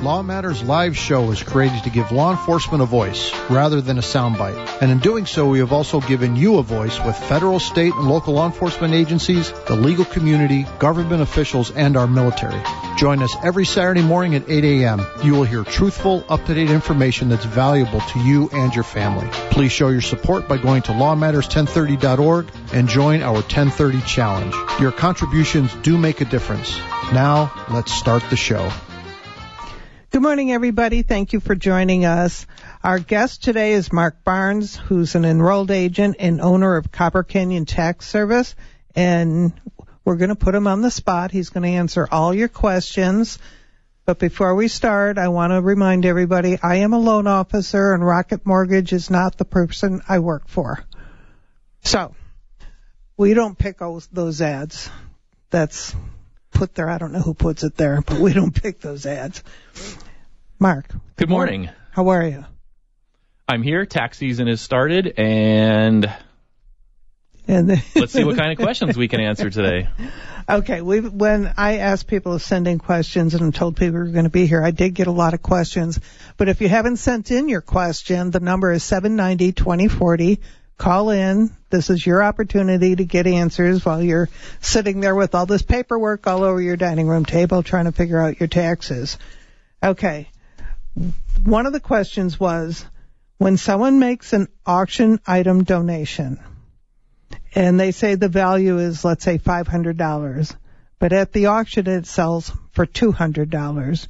[0.00, 4.00] Law Matters live show is created to give law enforcement a voice rather than a
[4.00, 4.80] soundbite.
[4.80, 8.08] And in doing so, we have also given you a voice with federal, state, and
[8.08, 12.62] local law enforcement agencies, the legal community, government officials, and our military.
[12.96, 15.04] Join us every Saturday morning at 8 a.m.
[15.24, 19.28] You will hear truthful, up-to-date information that's valuable to you and your family.
[19.50, 24.54] Please show your support by going to lawmatters1030.org and join our 1030 challenge.
[24.80, 26.78] Your contributions do make a difference.
[27.12, 28.70] Now, let's start the show.
[30.10, 31.02] Good morning, everybody.
[31.02, 32.46] Thank you for joining us.
[32.82, 37.66] Our guest today is Mark Barnes, who's an enrolled agent and owner of Copper Canyon
[37.66, 38.54] Tax Service.
[38.94, 39.52] And
[40.06, 41.30] we're going to put him on the spot.
[41.30, 43.38] He's going to answer all your questions.
[44.06, 48.04] But before we start, I want to remind everybody I am a loan officer and
[48.04, 50.82] Rocket Mortgage is not the person I work for.
[51.82, 52.14] So,
[53.18, 54.88] we don't pick those, ads.
[55.50, 55.94] That's
[56.58, 56.90] put there.
[56.90, 59.42] I don't know who puts it there, but we don't pick those ads.
[60.58, 60.86] Mark.
[61.16, 61.70] Good morning.
[61.92, 62.44] How are you?
[63.46, 63.86] I'm here.
[63.86, 66.12] Tax season has started, and
[67.46, 69.88] And let's see what kind of questions we can answer today.
[70.48, 74.12] Okay, we when I asked people to send in questions and told people we were
[74.12, 76.00] going to be here, I did get a lot of questions.
[76.36, 80.38] But if you haven't sent in your question, the number is 790-2040.
[80.76, 81.56] Call in.
[81.70, 84.28] This is your opportunity to get answers while you're
[84.60, 88.20] sitting there with all this paperwork all over your dining room table trying to figure
[88.20, 89.18] out your taxes.
[89.82, 90.28] Okay.
[91.44, 92.84] One of the questions was
[93.38, 96.40] when someone makes an auction item donation
[97.54, 100.56] and they say the value is let's say $500,
[100.98, 104.08] but at the auction it sells for $200.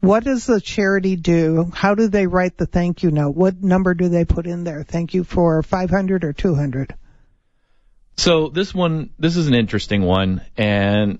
[0.00, 1.70] What does the charity do?
[1.74, 3.36] How do they write the thank you note?
[3.36, 4.82] What number do they put in there?
[4.82, 6.94] Thank you for 500 or 200?
[8.16, 11.18] So this one, this is an interesting one, and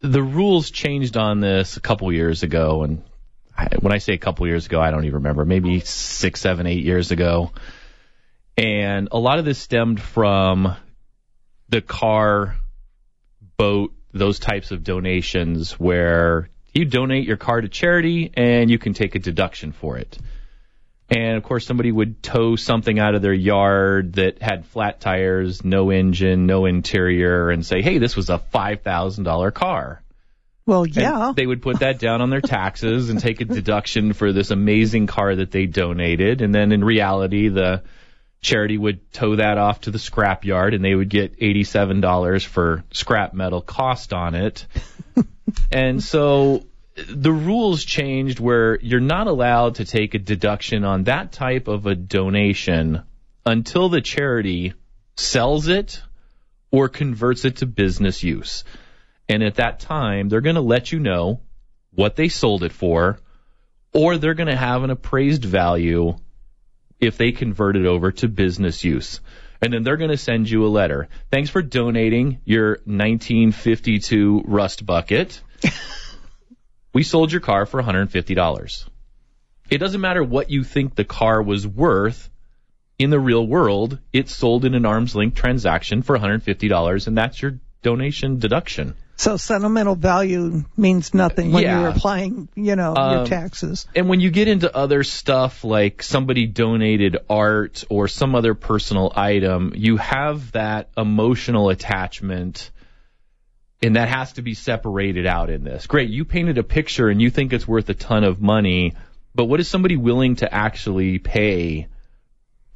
[0.00, 2.84] the rules changed on this a couple years ago.
[2.84, 3.02] And
[3.80, 6.84] when I say a couple years ago, I don't even remember, maybe six, seven, eight
[6.84, 7.52] years ago.
[8.56, 10.76] And a lot of this stemmed from
[11.68, 12.56] the car,
[13.56, 18.92] boat, those types of donations where you donate your car to charity and you can
[18.92, 20.18] take a deduction for it.
[21.08, 25.64] And of course, somebody would tow something out of their yard that had flat tires,
[25.64, 30.02] no engine, no interior, and say, hey, this was a $5,000 car.
[30.70, 31.32] Well, And yeah.
[31.34, 35.08] they would put that down on their taxes and take a deduction for this amazing
[35.08, 36.42] car that they donated.
[36.42, 37.82] And then in reality, the
[38.40, 42.84] charity would tow that off to the scrap yard and they would get $87 for
[42.92, 44.64] scrap metal cost on it.
[45.72, 46.64] and so
[46.94, 51.86] the rules changed where you're not allowed to take a deduction on that type of
[51.86, 53.02] a donation
[53.44, 54.74] until the charity
[55.16, 56.00] sells it
[56.70, 58.62] or converts it to business use.
[59.30, 61.40] And at that time, they're going to let you know
[61.92, 63.20] what they sold it for,
[63.94, 66.16] or they're going to have an appraised value
[66.98, 69.20] if they convert it over to business use.
[69.62, 71.08] And then they're going to send you a letter.
[71.30, 75.40] Thanks for donating your 1952 rust bucket.
[76.92, 78.88] we sold your car for $150.
[79.70, 82.28] It doesn't matter what you think the car was worth.
[82.98, 87.40] In the real world, it's sold in an arm's length transaction for $150, and that's
[87.40, 88.96] your donation deduction.
[89.20, 91.80] So sentimental value means nothing when Yeah.
[91.80, 93.86] you're applying, you know, your Um, taxes.
[93.94, 99.12] And when you get into other stuff like somebody donated art or some other personal
[99.14, 102.70] item, you have that emotional attachment
[103.82, 105.86] and that has to be separated out in this.
[105.86, 108.94] Great, you painted a picture and you think it's worth a ton of money,
[109.34, 111.88] but what is somebody willing to actually pay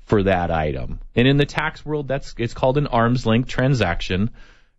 [0.05, 1.01] for that item?
[1.17, 4.29] And in the tax world, that's it's called an arm's length transaction.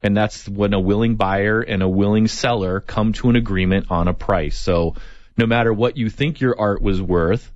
[0.05, 4.07] And that's when a willing buyer and a willing seller come to an agreement on
[4.07, 4.55] a price.
[4.55, 4.93] So
[5.35, 7.51] no matter what you think your art was worth,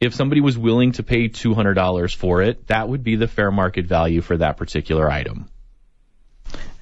[0.00, 3.86] if somebody was willing to pay $200 for it, that would be the fair market
[3.86, 5.48] value for that particular item.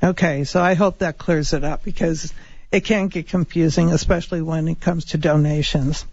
[0.03, 2.35] Okay, so I hope that clears it up because
[2.71, 6.05] it can get confusing, especially when it comes to donations.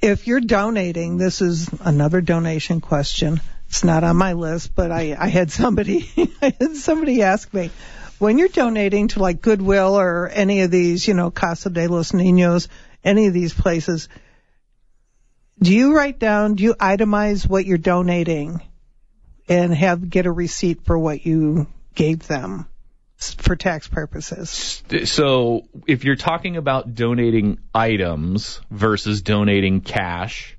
[0.00, 3.42] If you're donating, this is another donation question.
[3.68, 6.10] It's not on my list, but I, I had somebody,
[6.42, 7.70] I had somebody ask me,
[8.18, 12.12] when you're donating to like Goodwill or any of these, you know, Casa de los
[12.12, 12.68] Niños,
[13.04, 14.08] any of these places,
[15.60, 18.62] do you write down, do you itemize what you're donating
[19.48, 22.66] and have, get a receipt for what you gave them
[23.16, 24.82] for tax purposes?
[25.04, 30.57] So if you're talking about donating items versus donating cash,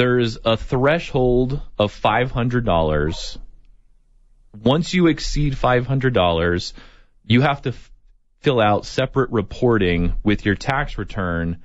[0.00, 3.38] there's a threshold of $500.
[4.64, 6.72] Once you exceed $500,
[7.26, 7.90] you have to f-
[8.38, 11.58] fill out separate reporting with your tax return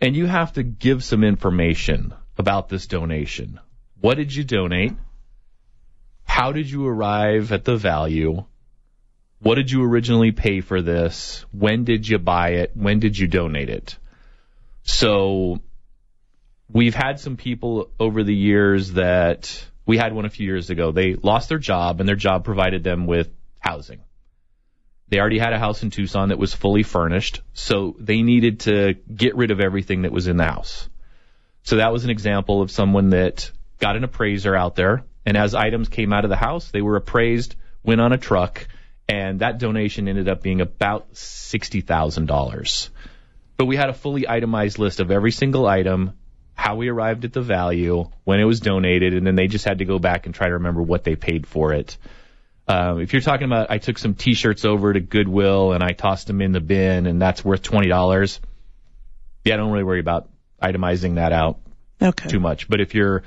[0.00, 3.60] and you have to give some information about this donation.
[4.00, 4.94] What did you donate?
[6.24, 8.42] How did you arrive at the value?
[9.40, 11.44] What did you originally pay for this?
[11.52, 12.70] When did you buy it?
[12.74, 13.98] When did you donate it?
[14.82, 15.60] So
[16.72, 20.92] we've had some people over the years that we had one a few years ago.
[20.92, 23.28] They lost their job and their job provided them with
[23.58, 24.00] housing.
[25.08, 28.94] They already had a house in Tucson that was fully furnished, so they needed to
[29.12, 30.88] get rid of everything that was in the house.
[31.64, 33.50] So that was an example of someone that
[33.80, 36.94] got an appraiser out there, and as items came out of the house, they were
[36.94, 38.68] appraised, went on a truck,
[39.08, 42.88] and that donation ended up being about $60,000.
[43.56, 46.12] But we had a fully itemized list of every single item,
[46.60, 49.78] how we arrived at the value, when it was donated, and then they just had
[49.78, 51.96] to go back and try to remember what they paid for it.
[52.68, 56.26] Um, if you're talking about, I took some T-shirts over to Goodwill and I tossed
[56.26, 58.40] them in the bin, and that's worth twenty dollars.
[59.44, 60.28] Yeah, I don't really worry about
[60.62, 61.58] itemizing that out
[62.02, 62.28] Okay.
[62.28, 62.68] too much.
[62.68, 63.22] But if you're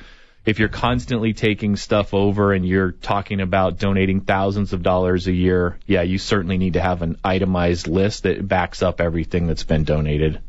[0.46, 5.34] if you're constantly taking stuff over and you're talking about donating thousands of dollars a
[5.34, 9.64] year, yeah, you certainly need to have an itemized list that backs up everything that's
[9.64, 10.40] been donated.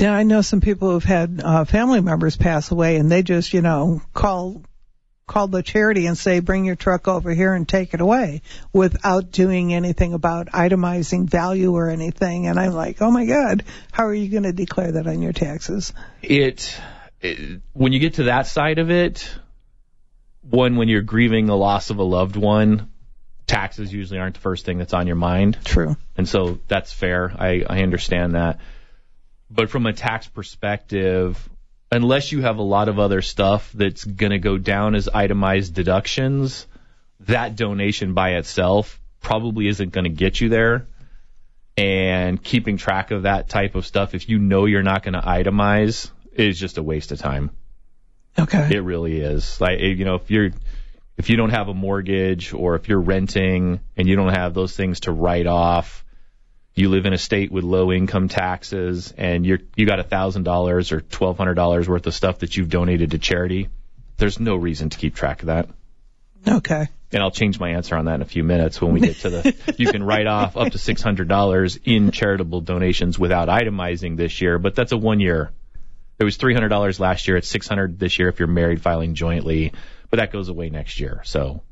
[0.00, 3.52] Yeah, I know some people who've had uh, family members pass away, and they just,
[3.52, 4.62] you know, call
[5.26, 8.40] call the charity and say, "Bring your truck over here and take it away,"
[8.72, 12.46] without doing anything about itemizing value or anything.
[12.46, 13.62] And I'm like, "Oh my God,
[13.92, 15.92] how are you going to declare that on your taxes?"
[16.22, 16.74] It,
[17.20, 19.30] it when you get to that side of it,
[20.40, 22.90] one when you're grieving the loss of a loved one,
[23.46, 25.58] taxes usually aren't the first thing that's on your mind.
[25.62, 25.96] True.
[26.16, 27.30] And so that's fair.
[27.38, 28.60] I, I understand that.
[29.50, 31.48] But from a tax perspective,
[31.90, 35.74] unless you have a lot of other stuff that's going to go down as itemized
[35.74, 36.66] deductions,
[37.20, 40.86] that donation by itself probably isn't going to get you there.
[41.76, 45.20] And keeping track of that type of stuff, if you know you're not going to
[45.20, 47.50] itemize, is just a waste of time.
[48.38, 48.76] Okay.
[48.76, 49.60] It really is.
[49.60, 50.50] Like you know, if you're
[51.16, 54.74] if you don't have a mortgage or if you're renting and you don't have those
[54.74, 56.04] things to write off,
[56.74, 60.44] you live in a state with low income taxes and you're you got a thousand
[60.44, 63.68] dollars or twelve hundred dollars worth of stuff that you've donated to charity,
[64.16, 65.68] there's no reason to keep track of that.
[66.46, 66.88] Okay.
[67.12, 69.30] And I'll change my answer on that in a few minutes when we get to
[69.30, 74.16] the you can write off up to six hundred dollars in charitable donations without itemizing
[74.16, 75.50] this year, but that's a one year.
[76.18, 78.80] It was three hundred dollars last year, it's six hundred this year if you're married
[78.80, 79.72] filing jointly,
[80.08, 81.22] but that goes away next year.
[81.24, 81.62] So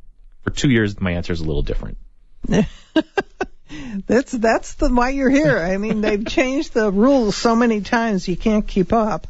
[0.42, 1.98] for two years my answer is a little different.
[4.06, 5.58] That's that's the why you're here.
[5.58, 9.26] I mean, they've changed the rules so many times you can't keep up.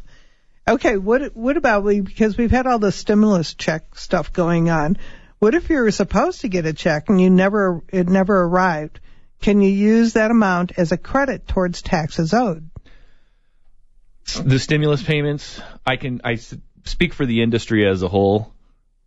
[0.66, 4.98] Okay, what what about we because we've had all the stimulus check stuff going on.
[5.38, 9.00] What if you were supposed to get a check and you never it never arrived?
[9.40, 12.68] Can you use that amount as a credit towards taxes owed?
[14.44, 16.38] the stimulus payments, I can I
[16.84, 18.52] speak for the industry as a whole.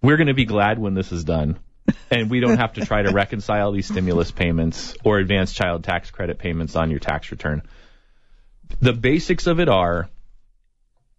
[0.01, 1.59] We're going to be glad when this is done,
[2.09, 6.11] and we don't have to try to reconcile these stimulus payments or advanced child tax
[6.11, 7.61] credit payments on your tax return.
[8.79, 10.09] The basics of it are,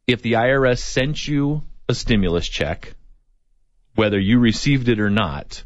[0.07, 2.95] if the IRS sent you a stimulus check,
[3.95, 5.65] whether you received it or not,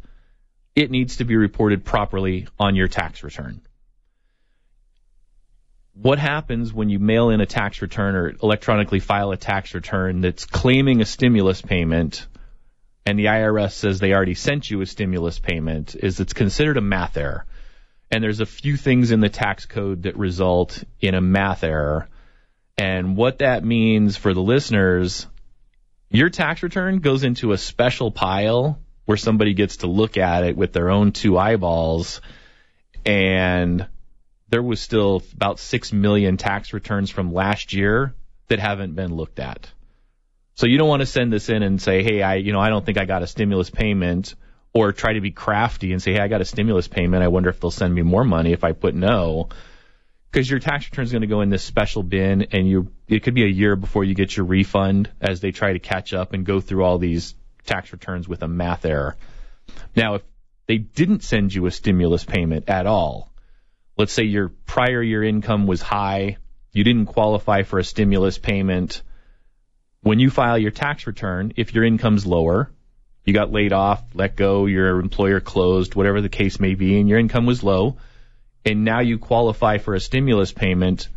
[0.74, 3.60] it needs to be reported properly on your tax return
[6.00, 10.20] what happens when you mail in a tax return or electronically file a tax return
[10.20, 12.26] that's claiming a stimulus payment
[13.06, 16.80] and the IRS says they already sent you a stimulus payment is it's considered a
[16.80, 17.46] math error.
[18.10, 22.08] And there's a few things in the tax code that result in a math error.
[22.76, 25.26] And what that means for the listeners,
[26.10, 30.56] your tax return goes into a special pile where somebody gets to look at it
[30.56, 32.20] with their own two eyeballs
[33.04, 33.86] and
[34.48, 38.14] there was still about 6 million tax returns from last year
[38.48, 39.70] that haven't been looked at.
[40.56, 42.70] So you don't want to send this in and say, "Hey, I, you know, I
[42.70, 44.34] don't think I got a stimulus payment,"
[44.72, 47.22] or try to be crafty and say, "Hey, I got a stimulus payment.
[47.22, 49.50] I wonder if they'll send me more money if I put no."
[50.30, 53.22] Because your tax return is going to go in this special bin, and you it
[53.22, 56.32] could be a year before you get your refund as they try to catch up
[56.32, 57.34] and go through all these
[57.66, 59.16] tax returns with a math error.
[59.94, 60.22] Now, if
[60.66, 63.30] they didn't send you a stimulus payment at all,
[63.98, 66.38] let's say your prior year income was high,
[66.72, 69.02] you didn't qualify for a stimulus payment.
[70.06, 72.70] When you file your tax return, if your income's lower,
[73.24, 77.08] you got laid off, let go, your employer closed, whatever the case may be, and
[77.08, 77.96] your income was low,
[78.64, 81.08] and now you qualify for a stimulus payment,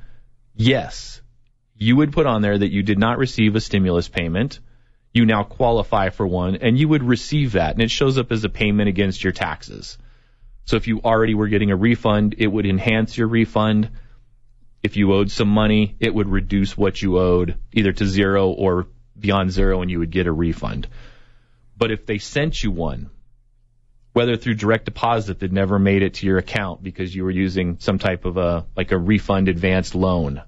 [0.56, 1.22] yes,
[1.78, 4.60] you would put on there that you did not receive a stimulus payment.
[5.14, 8.44] You now qualify for one, and you would receive that, and it shows up as
[8.44, 10.00] a payment against your taxes.
[10.66, 13.92] So if you already were getting a refund, it would enhance your refund.
[14.82, 18.88] If you owed some money, it would reduce what you owed either to zero or
[19.18, 20.88] beyond zero and you would get a refund.
[21.78, 23.10] But if they sent you one,
[24.14, 27.78] whether through direct deposit that never made it to your account because you were using
[27.80, 30.42] some type of a, like a refund advanced loan,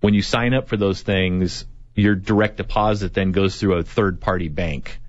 [0.00, 4.20] when you sign up for those things, your direct deposit then goes through a third
[4.20, 5.00] party bank.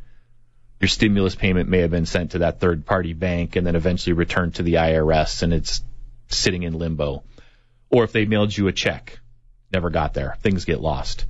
[0.79, 4.13] Your stimulus payment may have been sent to that third party bank and then eventually
[4.13, 5.83] returned to the IRS and it's
[6.29, 7.23] sitting in limbo.
[7.89, 9.19] Or if they mailed you a check,
[9.71, 11.25] never got there, things get lost.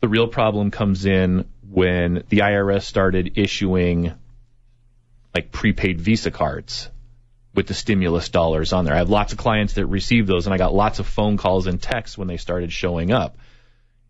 [0.00, 4.12] The real problem comes in when the IRS started issuing
[5.34, 6.88] like prepaid Visa cards
[7.54, 8.94] with the stimulus dollars on there.
[8.94, 11.66] I have lots of clients that receive those and I got lots of phone calls
[11.66, 13.36] and texts when they started showing up.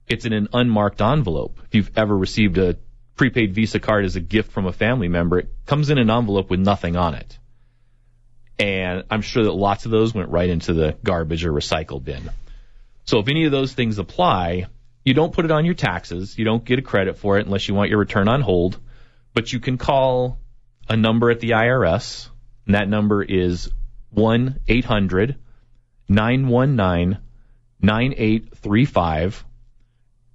[0.07, 1.59] It's in an unmarked envelope.
[1.67, 2.77] If you've ever received a
[3.17, 6.51] prepaid Visa card as a gift from a family member, it comes in an envelope
[6.51, 7.39] with nothing on it.
[8.61, 12.31] And I'm sure that lots of those went right into the garbage or recycle bin.
[13.07, 14.67] So if any of those things apply,
[15.03, 16.37] you don't put it on your taxes.
[16.37, 18.79] You don't get a credit for it unless you want your return on hold.
[19.33, 20.39] But you can call
[20.91, 22.29] a number at the IRS,
[22.67, 23.71] and that number is
[24.11, 25.37] 1 800
[26.11, 27.19] 919
[27.81, 29.45] 9835,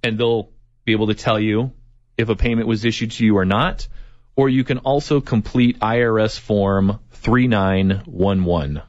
[0.02, 0.50] and they'll
[0.84, 1.70] be able to tell you
[2.18, 3.86] if a payment was issued to you or not.
[4.34, 8.82] Or you can also complete IRS form 3911,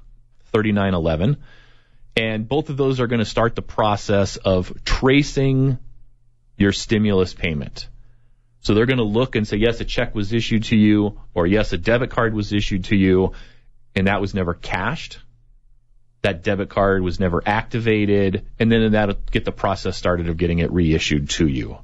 [0.52, 1.38] 3911.
[2.16, 5.78] And both of those are going to start the process of tracing
[6.58, 7.88] your stimulus payment.
[8.62, 11.46] So they're going to look and say, yes, a check was issued to you, or
[11.46, 13.34] yes, a debit card was issued to you,
[13.96, 15.20] and that was never cashed.
[16.24, 20.60] That debit card was never activated, and then that'll get the process started of getting
[20.60, 21.78] it reissued to you.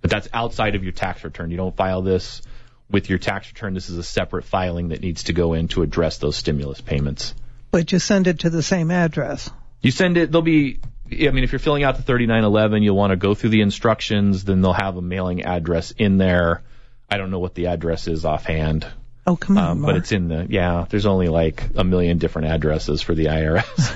[0.00, 1.50] But that's outside of your tax return.
[1.50, 2.42] You don't file this
[2.90, 3.74] with your tax return.
[3.74, 7.34] This is a separate filing that needs to go in to address those stimulus payments.
[7.70, 9.50] But you send it to the same address.
[9.82, 10.80] You send it, there'll be,
[11.10, 14.44] I mean, if you're filling out the 3911, you'll want to go through the instructions,
[14.44, 16.62] then they'll have a mailing address in there.
[17.10, 18.86] I don't know what the address is offhand.
[19.26, 19.68] Oh, come on.
[19.68, 23.26] Um, but it's in the, yeah, there's only like a million different addresses for the
[23.26, 23.94] IRS.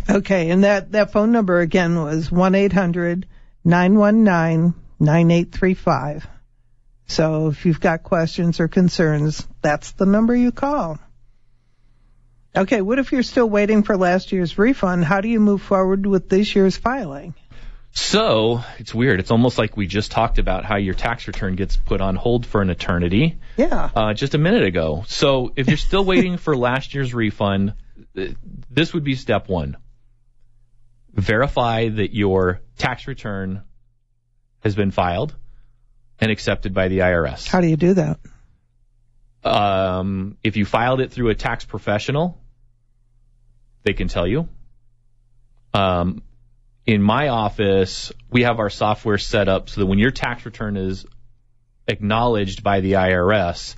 [0.10, 3.26] okay, and that, that phone number again was 1 800
[3.64, 6.26] 919 9835.
[7.06, 10.98] So if you've got questions or concerns, that's the number you call.
[12.56, 15.04] Okay, what if you're still waiting for last year's refund?
[15.04, 17.34] How do you move forward with this year's filing?
[17.90, 19.20] So it's weird.
[19.20, 22.46] It's almost like we just talked about how your tax return gets put on hold
[22.46, 23.38] for an eternity.
[23.56, 23.90] Yeah.
[23.94, 25.04] Uh, just a minute ago.
[25.06, 27.74] So if you're still waiting for last year's refund,
[28.70, 29.76] this would be step one.
[31.12, 33.62] Verify that your tax return
[34.60, 35.34] has been filed
[36.20, 37.46] and accepted by the IRS.
[37.46, 38.18] How do you do that?
[39.44, 42.40] Um, if you filed it through a tax professional,
[43.82, 44.48] they can tell you.
[45.74, 46.22] Um,
[46.86, 50.76] in my office, we have our software set up so that when your tax return
[50.76, 51.04] is
[51.86, 53.74] acknowledged by the IRS,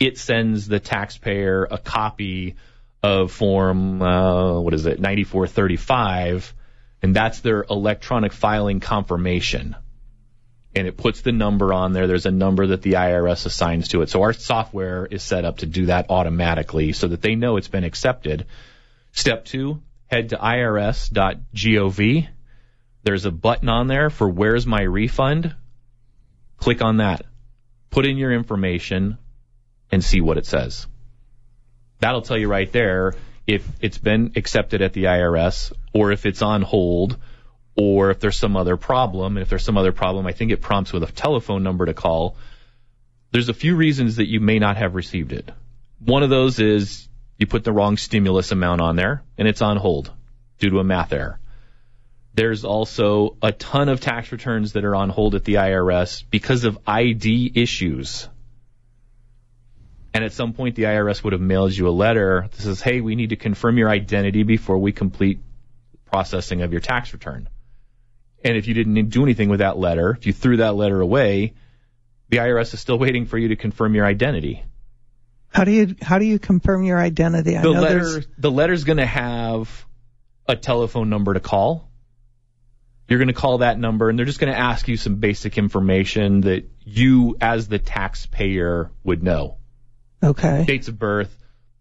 [0.00, 2.56] it sends the taxpayer a copy
[3.02, 6.54] of form, uh, what is it, 9435,
[7.02, 9.76] and that's their electronic filing confirmation.
[10.76, 12.06] And it puts the number on there.
[12.06, 14.10] There's a number that the IRS assigns to it.
[14.10, 17.68] So our software is set up to do that automatically so that they know it's
[17.68, 18.46] been accepted.
[19.12, 22.28] Step two, head to irs.gov.
[23.04, 25.54] There's a button on there for where's my refund.
[26.56, 27.22] Click on that.
[27.90, 29.18] Put in your information
[29.92, 30.86] and see what it says.
[32.00, 33.14] That'll tell you right there
[33.46, 37.18] if it's been accepted at the IRS or if it's on hold
[37.76, 39.36] or if there's some other problem.
[39.36, 41.94] And if there's some other problem, I think it prompts with a telephone number to
[41.94, 42.36] call.
[43.30, 45.50] There's a few reasons that you may not have received it.
[45.98, 49.76] One of those is you put the wrong stimulus amount on there and it's on
[49.76, 50.12] hold
[50.58, 51.40] due to a math error.
[52.34, 56.64] There's also a ton of tax returns that are on hold at the IRS because
[56.64, 58.28] of ID issues.
[60.12, 63.00] And at some point, the IRS would have mailed you a letter that says, hey,
[63.00, 65.40] we need to confirm your identity before we complete
[66.06, 67.48] processing of your tax return.
[68.44, 71.54] And if you didn't do anything with that letter, if you threw that letter away,
[72.28, 74.62] the IRS is still waiting for you to confirm your identity.
[75.48, 77.56] How do you how do you confirm your identity?
[77.56, 79.86] I the letter the letter's going to have
[80.48, 81.88] a telephone number to call.
[83.08, 85.58] You're going to call that number, and they're just going to ask you some basic
[85.58, 89.58] information that you, as the taxpayer, would know.
[90.22, 90.64] Okay.
[90.64, 91.30] Dates of birth,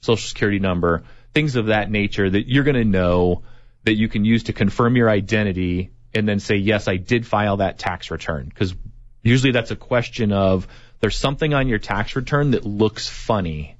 [0.01, 1.03] social security number,
[1.34, 3.43] things of that nature that you're going to know
[3.86, 7.58] that you can use to confirm your identity and then say, yes, I did file
[7.58, 8.46] that tax return.
[8.46, 8.75] Because
[9.22, 10.67] usually that's a question of
[11.00, 13.77] there's something on your tax return that looks funny.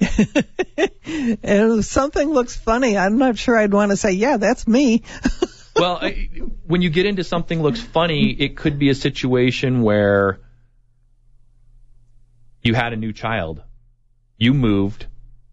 [0.00, 0.10] and
[1.04, 5.02] if something looks funny, I'm not sure I'd want to say, yeah, that's me.
[5.76, 6.28] well, I,
[6.66, 10.40] when you get into something looks funny, it could be a situation where
[12.62, 13.62] you had a new child,
[14.38, 15.06] you moved,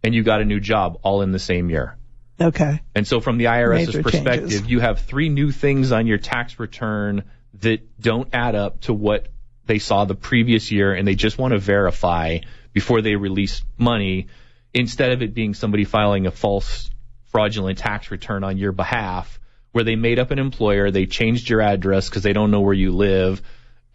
[0.03, 1.97] and you got a new job all in the same year.
[2.41, 2.81] Okay.
[2.95, 4.67] And so from the IRS's Major perspective, changes.
[4.67, 7.23] you have three new things on your tax return
[7.59, 9.27] that don't add up to what
[9.65, 12.39] they saw the previous year and they just want to verify
[12.73, 14.27] before they release money
[14.73, 16.89] instead of it being somebody filing a false
[17.25, 19.39] fraudulent tax return on your behalf
[19.71, 22.73] where they made up an employer, they changed your address because they don't know where
[22.73, 23.41] you live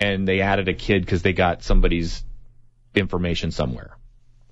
[0.00, 2.22] and they added a kid because they got somebody's
[2.94, 3.96] information somewhere.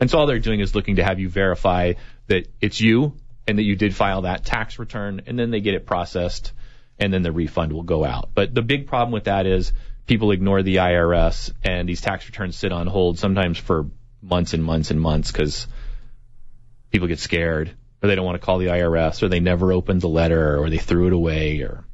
[0.00, 1.94] And so all they're doing is looking to have you verify
[2.26, 5.74] that it's you and that you did file that tax return and then they get
[5.74, 6.52] it processed
[6.98, 8.30] and then the refund will go out.
[8.34, 9.72] But the big problem with that is
[10.06, 13.86] people ignore the IRS and these tax returns sit on hold sometimes for
[14.22, 15.66] months and months and months because
[16.90, 20.00] people get scared or they don't want to call the IRS or they never opened
[20.00, 21.84] the letter or they threw it away or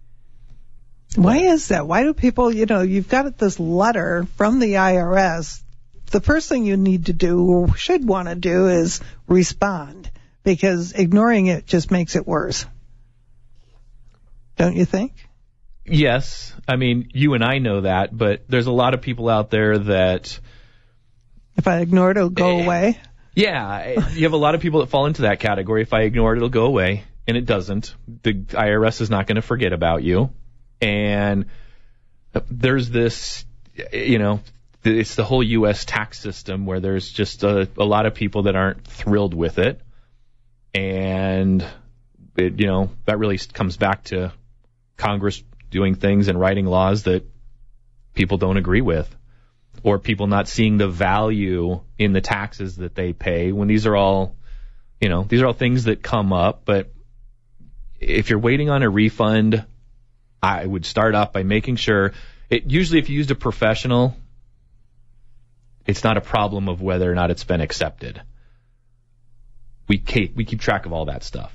[1.16, 1.87] Why is that?
[1.87, 5.62] Why do people, you know, you've got this letter from the IRS.
[6.07, 10.10] The first thing you need to do or should want to do is respond
[10.54, 12.66] because ignoring it just makes it worse.
[14.57, 15.12] Don't you think?
[15.87, 19.50] yes, I mean you and I know that, but there's a lot of people out
[19.50, 20.38] there that
[21.57, 22.64] If I ignore it, it'll go Eh.
[22.64, 22.99] away.
[23.35, 25.83] Yeah, you have a lot of people that fall into that category.
[25.83, 27.95] If I ignore it, it'll go away, and it doesn't.
[28.23, 30.30] The IRS is not going to forget about you,
[30.80, 31.47] and
[32.50, 33.45] there's this,
[33.92, 34.40] you know,
[34.85, 35.85] it's the whole U.S.
[35.85, 39.80] tax system where there's just a, a lot of people that aren't thrilled with it,
[40.75, 41.65] and
[42.37, 44.33] it, you know, that really comes back to
[44.97, 47.25] Congress doing things and writing laws that
[48.15, 49.15] people don't agree with
[49.83, 53.97] or people not seeing the value in the taxes that they pay when these are
[53.97, 54.37] all,
[55.00, 56.62] you know, these are all things that come up.
[56.65, 56.93] But
[57.99, 59.65] if you're waiting on a refund,
[60.43, 62.12] I would start off by making sure
[62.49, 64.16] it usually if you used a professional,
[65.87, 68.21] it's not a problem of whether or not it's been accepted.
[69.90, 71.53] We keep, we keep track of all that stuff.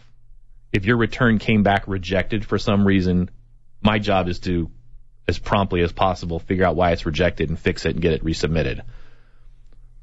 [0.74, 3.30] If your return came back rejected for some reason,
[3.82, 4.70] my job is to
[5.26, 8.26] as promptly as possible figure out why it's rejected and fix it and get it
[8.26, 8.82] resubmitted.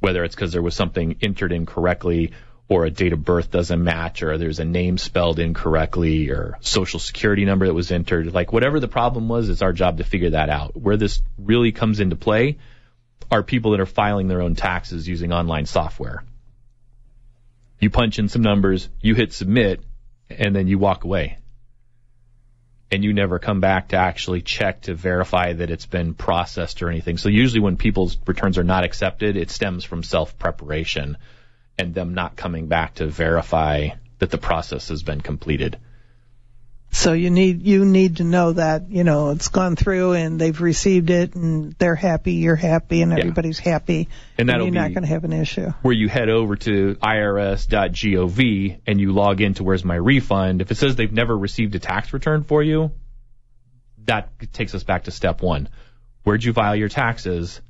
[0.01, 2.33] Whether it's because there was something entered incorrectly
[2.71, 7.01] or a date of birth doesn't match or there's a name spelled incorrectly or social
[7.01, 8.33] security number that was entered.
[8.33, 10.75] Like whatever the problem was, it's our job to figure that out.
[10.75, 12.57] Where this really comes into play
[13.31, 16.25] are people that are filing their own taxes using online software.
[17.83, 19.83] You punch in some numbers, you hit submit,
[20.31, 21.39] and then you walk away
[22.93, 26.91] and you never come back to actually check to verify that it's been processed or
[26.91, 27.17] anything.
[27.19, 31.17] So usually when people's returns are not accepted, it stems from self preparation
[31.77, 33.89] and them not coming back to verify
[34.21, 35.79] that the process has been completed.
[36.95, 40.61] So you need you need to know that you know it's gone through and they've
[40.61, 45.03] received it and they're happy, you're happy, and everybody's happy, And that'll you're not going
[45.03, 45.73] to have an issue.
[45.81, 50.61] Where you head over to irs.gov and you log into where's my refund.
[50.61, 52.93] If it says they've never received a tax return for you,
[54.05, 55.71] that takes us back to step one.
[56.25, 57.63] Where'd you file your taxes?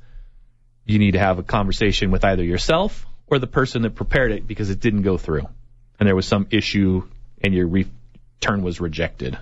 [0.84, 4.48] You need to have a conversation with either yourself or the person that prepared it
[4.48, 5.46] because it didn't go through
[5.98, 7.08] and there was some issue
[7.40, 7.68] and your
[8.42, 9.38] return was rejected.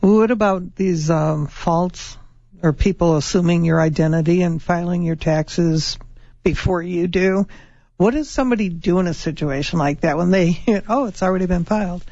[0.00, 2.16] What about these um, faults
[2.62, 5.98] or people assuming your identity and filing your taxes
[6.44, 7.48] before you do?
[7.96, 11.64] What does somebody do in a situation like that when they, oh, it's already been
[11.64, 12.04] filed?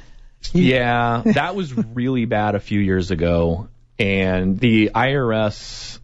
[0.52, 3.68] Yeah, that was really bad a few years ago.
[3.98, 6.00] And the IRS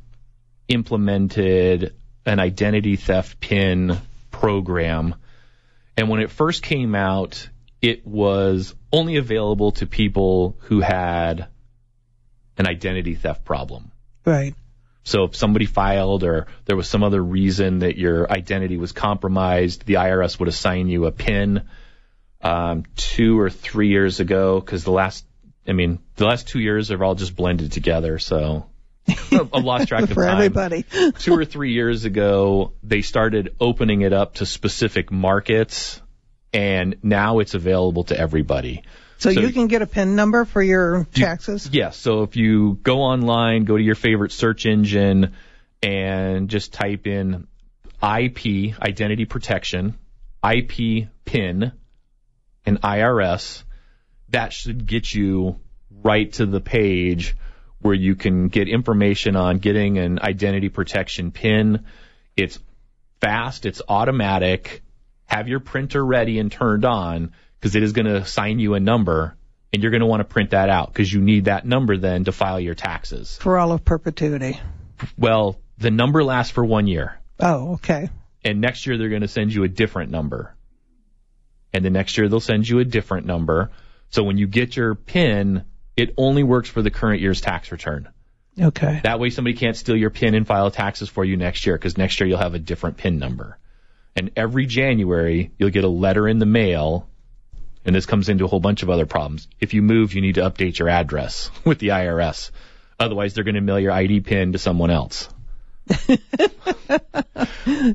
[0.69, 3.99] implemented an identity theft pin
[4.31, 5.17] program.
[5.97, 7.49] And when it first came out,
[7.83, 11.49] it was only available to people who had
[12.57, 13.91] an identity theft problem.
[14.25, 14.55] Right.
[15.05, 19.85] So if somebody filed or there was some other reason that your identity was compromised,
[19.85, 21.63] the IRS would assign you a PIN
[22.41, 25.25] um, two or three years ago because the last,
[25.67, 28.19] I mean, the last two years have all just blended together.
[28.21, 28.67] So
[29.09, 30.37] I've lost track of For time.
[30.37, 30.85] everybody.
[31.19, 36.01] two or three years ago, they started opening it up to specific markets,
[36.53, 38.83] and now it's available to everybody.
[39.19, 41.69] So, So- you can get a PIN number for your taxes?
[41.73, 41.97] Yes.
[41.97, 45.35] So if you go online, go to your favorite search engine,
[45.83, 47.47] and just type in
[48.03, 49.95] IP, identity protection,
[50.43, 51.73] IP PIN,
[52.65, 53.63] and IRS,
[54.31, 55.57] that should get you
[56.03, 57.37] right to the page
[57.81, 61.85] where you can get information on getting an identity protection PIN.
[62.37, 62.59] It's
[63.21, 64.83] fast, it's automatic.
[65.33, 68.81] Have your printer ready and turned on because it is going to assign you a
[68.81, 69.35] number
[69.73, 72.25] and you're going to want to print that out because you need that number then
[72.25, 73.39] to file your taxes.
[73.41, 74.61] For all of perpetuity.
[75.17, 77.19] Well, the number lasts for one year.
[77.41, 78.11] Oh, okay.
[78.45, 80.55] And next year they're going to send you a different number.
[81.73, 83.71] And the next year they'll send you a different number.
[84.11, 85.65] So when you get your PIN,
[85.97, 88.11] it only works for the current year's tax return.
[88.61, 89.01] Okay.
[89.03, 91.97] That way somebody can't steal your PIN and file taxes for you next year because
[91.97, 93.59] next year you'll have a different PIN number.
[94.15, 97.09] And every January you'll get a letter in the mail
[97.85, 99.49] and this comes into a whole bunch of other problems.
[99.61, 102.51] If you move, you need to update your address with the IRS.
[102.99, 105.29] Otherwise, they're going to mail your ID pin to someone else.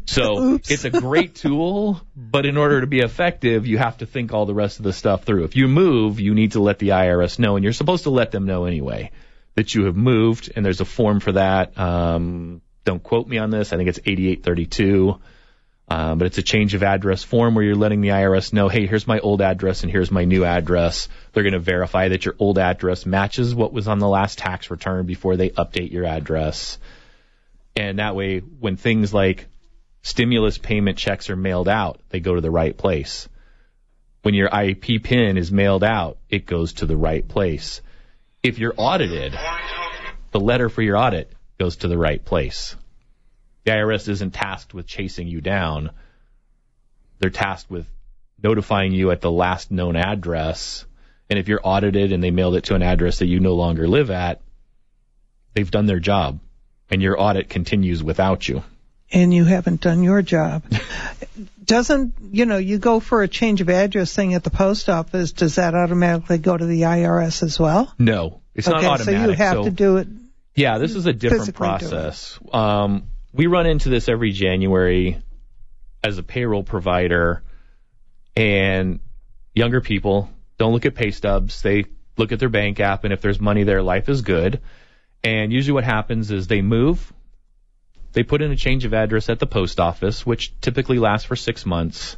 [0.05, 0.69] so Oops.
[0.69, 4.45] it's a great tool, but in order to be effective, you have to think all
[4.45, 5.45] the rest of the stuff through.
[5.45, 8.31] If you move, you need to let the IRS know, and you're supposed to let
[8.31, 9.11] them know anyway
[9.55, 11.79] that you have moved, and there's a form for that.
[11.79, 13.71] Um, don't quote me on this.
[13.71, 15.19] I think it's 8832.
[15.89, 18.87] Um, but it's a change of address form where you're letting the IRS know, hey,
[18.87, 21.07] here's my old address and here's my new address.
[21.31, 24.69] They're going to verify that your old address matches what was on the last tax
[24.69, 26.77] return before they update your address.
[27.77, 29.47] And that way, when things like
[30.01, 33.29] stimulus payment checks are mailed out, they go to the right place.
[34.23, 37.81] When your IP pin is mailed out, it goes to the right place.
[38.43, 39.37] If you're audited,
[40.31, 42.75] the letter for your audit goes to the right place.
[43.67, 45.89] The IRS isn't tasked with chasing you down.
[47.19, 47.85] They're tasked with
[48.41, 50.85] notifying you at the last known address.
[51.29, 53.85] And if you're audited and they mailed it to an address that you no longer
[53.85, 54.39] live at,
[55.53, 56.39] they've done their job
[56.89, 58.63] and your audit continues without you.
[59.11, 60.63] And you haven't done your job.
[61.65, 65.33] Doesn't, you know, you go for a change of address thing at the post office,
[65.33, 67.93] does that automatically go to the IRS as well?
[67.99, 69.25] No, it's okay, not automatic.
[69.25, 70.07] so you have to do it.
[70.55, 71.79] Yeah, this is a different physically do it.
[71.79, 72.39] process.
[72.53, 75.21] Um, we run into this every January
[76.03, 77.43] as a payroll provider,
[78.35, 78.99] and
[79.53, 81.61] younger people don't look at pay stubs.
[81.61, 81.85] They
[82.17, 84.59] look at their bank app, and if there's money there, life is good.
[85.23, 87.13] And usually what happens is they move,
[88.13, 91.35] they put in a change of address at the post office, which typically lasts for
[91.35, 92.17] six months.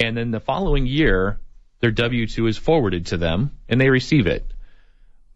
[0.00, 1.38] And then the following year,
[1.80, 4.50] their W-2 is forwarded to them and they receive it.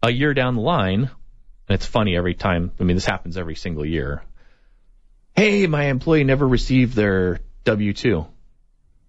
[0.01, 3.55] A year down the line, and it's funny every time, I mean, this happens every
[3.55, 4.23] single year.
[5.35, 8.27] Hey, my employee never received their W-2.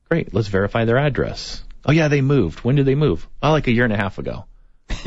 [0.08, 1.62] Great, let's verify their address.
[1.84, 2.60] Oh yeah, they moved.
[2.60, 3.28] When did they move?
[3.42, 4.44] Oh, like a year and a half ago.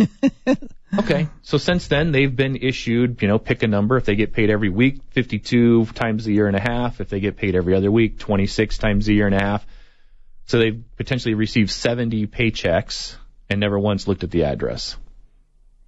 [0.97, 1.27] Okay.
[1.41, 3.97] So since then, they've been issued, you know, pick a number.
[3.97, 7.01] If they get paid every week, 52 times a year and a half.
[7.01, 9.67] If they get paid every other week, 26 times a year and a half.
[10.45, 13.17] So they've potentially received 70 paychecks
[13.49, 14.95] and never once looked at the address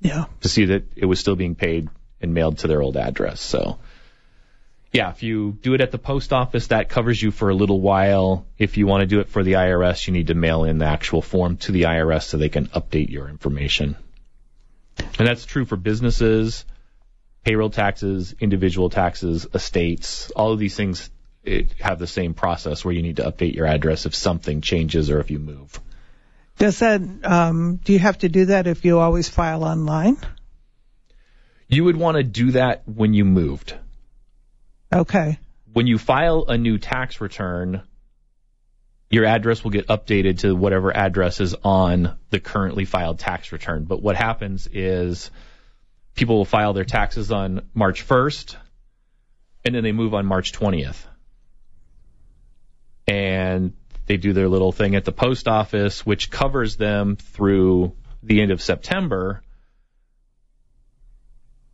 [0.01, 0.25] Yeah.
[0.41, 1.87] to see that it was still being paid
[2.19, 3.39] and mailed to their old address.
[3.39, 3.79] So,
[4.91, 7.79] yeah, if you do it at the post office, that covers you for a little
[7.79, 8.47] while.
[8.57, 10.85] If you want to do it for the IRS, you need to mail in the
[10.85, 13.95] actual form to the IRS so they can update your information.
[14.97, 16.65] And that's true for businesses,
[17.43, 20.31] payroll taxes, individual taxes, estates.
[20.31, 21.09] All of these things
[21.43, 25.11] it, have the same process where you need to update your address if something changes
[25.11, 25.79] or if you move.
[26.57, 30.17] Does that, um, do you have to do that if you always file online?
[31.67, 33.75] You would want to do that when you moved.
[34.91, 35.39] Okay.
[35.73, 37.83] when you file a new tax return,
[39.09, 43.85] your address will get updated to whatever address is on the currently filed tax return.
[43.85, 45.31] But what happens is
[46.15, 48.55] people will file their taxes on March 1st
[49.65, 51.05] and then they move on March 20th.
[53.07, 53.73] And
[54.05, 58.51] they do their little thing at the post office, which covers them through the end
[58.51, 59.41] of September.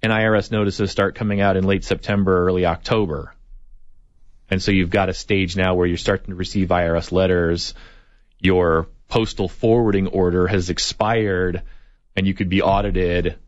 [0.06, 3.34] And IRS notices start coming out in late September, early October.
[4.52, 7.74] And so you've got a stage now where you're starting to receive IRS letters.
[8.40, 11.64] Your postal forwarding order has expired
[12.16, 13.40] and you could be audited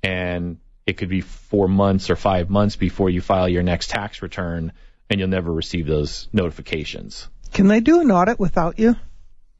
[0.00, 4.22] and it could be four months or five months before you file your next tax
[4.22, 4.70] return
[5.10, 7.28] and you'll never receive those notifications.
[7.52, 8.94] Can they do an audit without you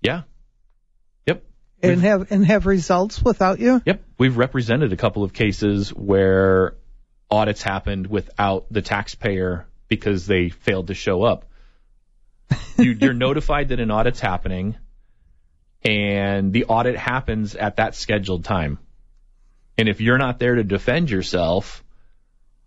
[0.00, 0.22] Yeah.
[1.92, 3.81] And have and have results without you?
[3.85, 4.03] Yep.
[4.18, 6.75] We've represented a couple of cases where
[7.31, 11.44] audits happened without the taxpayer because they failed to show up.
[12.79, 14.77] You, you're notified that an audit's happening,
[15.83, 18.79] and the audit happens at that scheduled time.
[19.79, 21.83] And if you're not there to defend yourself,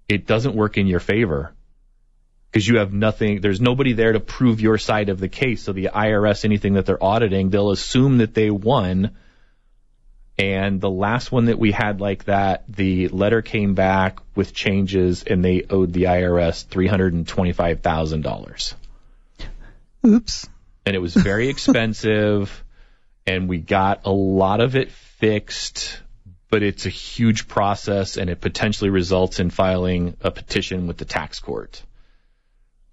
[0.08, 1.54] it doesn't work in your favor
[2.52, 5.62] because you have nothing, there's nobody there to prove your side of the case.
[5.64, 9.16] So the IRS, anything that they're auditing, they'll assume that they won.
[10.38, 15.24] And the last one that we had like that, the letter came back with changes
[15.24, 18.74] and they owed the IRS $325,000.
[20.08, 20.50] Oops.
[20.86, 22.64] and it was very expensive,
[23.28, 26.02] and we got a lot of it fixed.
[26.50, 31.06] But it's a huge process, and it potentially results in filing a petition with the
[31.06, 31.84] tax court.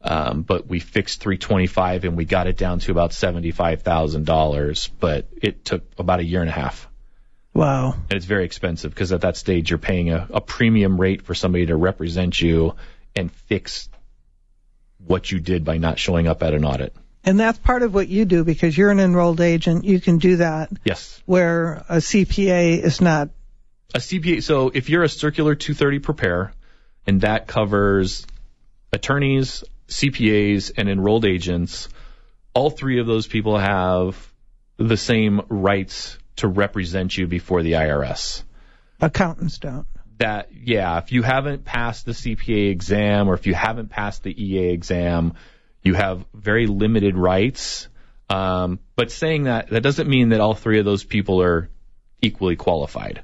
[0.07, 5.65] Um, but we fixed 325 and we got it down to about $75,000, but it
[5.65, 6.89] took about a year and a half.
[7.53, 7.95] Wow.
[7.95, 11.35] And it's very expensive because at that stage you're paying a, a premium rate for
[11.35, 12.77] somebody to represent you
[13.17, 13.89] and fix
[15.07, 16.95] what you did by not showing up at an audit.
[17.25, 19.85] And that's part of what you do because you're an enrolled agent.
[19.85, 21.21] You can do that Yes.
[21.27, 23.31] where a CPA is not.
[23.95, 26.53] A CPA, so if you're a circular 230 preparer,
[27.07, 28.27] and that covers
[28.93, 31.89] attorneys, CPAs, and enrolled agents,
[32.55, 34.33] all three of those people have
[34.77, 38.43] the same rights to represent you before the IRS.
[39.01, 39.87] Accountants don't.
[40.19, 44.35] that yeah, if you haven't passed the CPA exam or if you haven't passed the
[44.43, 45.35] EA exam,
[45.83, 47.89] you have very limited rights.
[48.29, 51.71] Um, but saying that, that doesn't mean that all three of those people are
[52.21, 53.23] equally qualified.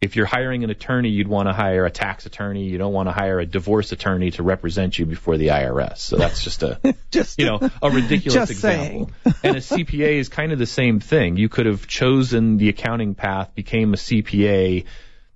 [0.00, 2.64] If you're hiring an attorney, you'd want to hire a tax attorney.
[2.64, 5.98] You don't want to hire a divorce attorney to represent you before the IRS.
[5.98, 9.10] So that's just a Just you know, a ridiculous Just example.
[9.42, 11.36] and a CPA is kind of the same thing.
[11.36, 14.86] You could have chosen the accounting path, became a CPA,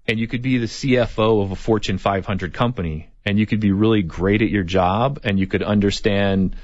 [0.06, 3.72] and you could be the CFO of a Fortune 500 company, and you could be
[3.72, 6.56] really great at your job, and you could understand,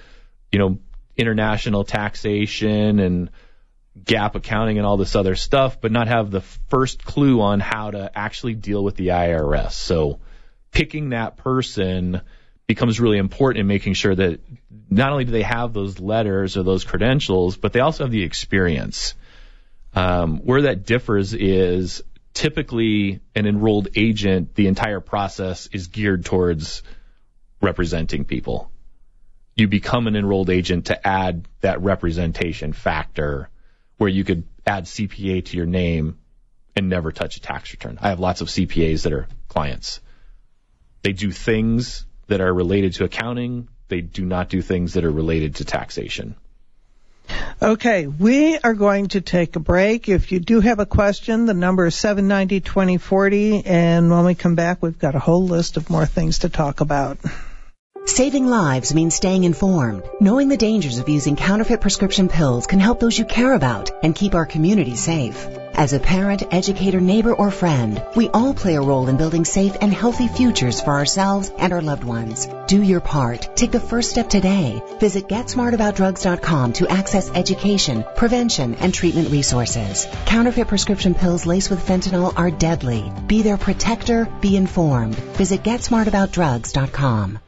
[0.51, 0.79] you know,
[1.19, 3.31] international taxation and
[3.99, 7.91] GAAP accounting and all this other stuff, but not have the first clue on how
[7.91, 9.73] to actually deal with the IRS.
[9.73, 10.21] So
[10.71, 12.21] picking that person
[12.67, 14.41] becomes really important in making sure that
[14.89, 18.23] not only do they have those letters or those credentials, but they also have the
[18.23, 19.15] experience.
[19.93, 26.85] Um, where that differs is typically an enrolled agent, the entire process is geared towards
[27.61, 28.71] representing people.
[29.57, 33.51] You become an enrolled agent to add that representation factor
[34.01, 36.19] where you could add CPA to your name
[36.75, 37.99] and never touch a tax return.
[38.01, 40.01] I have lots of CPAs that are clients.
[41.03, 43.69] They do things that are related to accounting.
[43.89, 46.35] They do not do things that are related to taxation.
[47.61, 50.09] Okay, we are going to take a break.
[50.09, 54.83] If you do have a question, the number is 790-2040, and when we come back,
[54.83, 57.19] we've got a whole list of more things to talk about.
[58.07, 60.05] Saving lives means staying informed.
[60.21, 64.15] Knowing the dangers of using counterfeit prescription pills can help those you care about and
[64.15, 65.47] keep our community safe.
[65.75, 69.77] As a parent, educator, neighbor, or friend, we all play a role in building safe
[69.83, 72.49] and healthy futures for ourselves and our loved ones.
[72.67, 73.55] Do your part.
[73.55, 74.83] Take the first step today.
[74.99, 80.07] Visit GetSmartAboutDrugs.com to access education, prevention, and treatment resources.
[80.25, 83.13] Counterfeit prescription pills laced with fentanyl are deadly.
[83.27, 84.27] Be their protector.
[84.41, 85.17] Be informed.
[85.37, 87.39] Visit GetSmartAboutDrugs.com.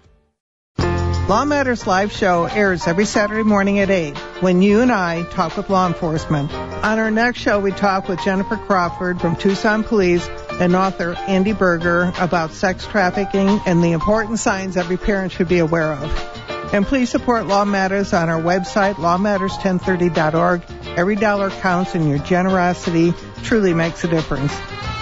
[1.28, 5.56] Law Matters live show airs every Saturday morning at 8 when you and I talk
[5.56, 6.52] with law enforcement.
[6.52, 11.52] On our next show, we talk with Jennifer Crawford from Tucson Police and author Andy
[11.52, 16.74] Berger about sex trafficking and the important signs every parent should be aware of.
[16.74, 20.62] And please support Law Matters on our website, lawmatters1030.org.
[20.98, 24.52] Every dollar counts and your generosity truly makes a difference.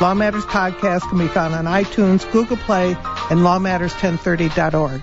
[0.03, 2.91] Law Matters podcast can be found on iTunes, Google Play,
[3.31, 5.03] and lawmatters1030.org.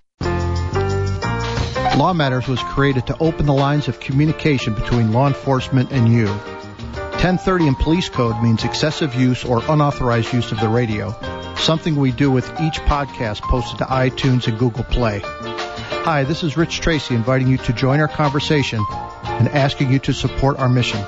[1.97, 6.27] Law Matters was created to open the lines of communication between law enforcement and you.
[6.27, 11.15] 1030 in Police Code means excessive use or unauthorized use of the radio,
[11.57, 15.23] something we do with each podcast posted to iTunes and Google Play.
[15.25, 18.85] Hi, this is Rich Tracy inviting you to join our conversation
[19.25, 21.03] and asking you to support our mission.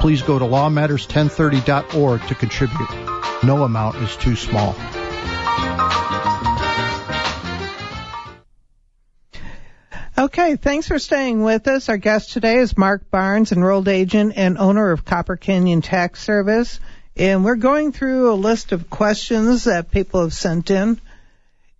[0.00, 2.90] Please go to lawmatters1030.org to contribute.
[3.44, 4.74] No amount is too small.
[10.26, 11.88] Okay, thanks for staying with us.
[11.88, 16.80] Our guest today is Mark Barnes, enrolled agent and owner of Copper Canyon Tax Service.
[17.16, 21.00] And we're going through a list of questions that people have sent in.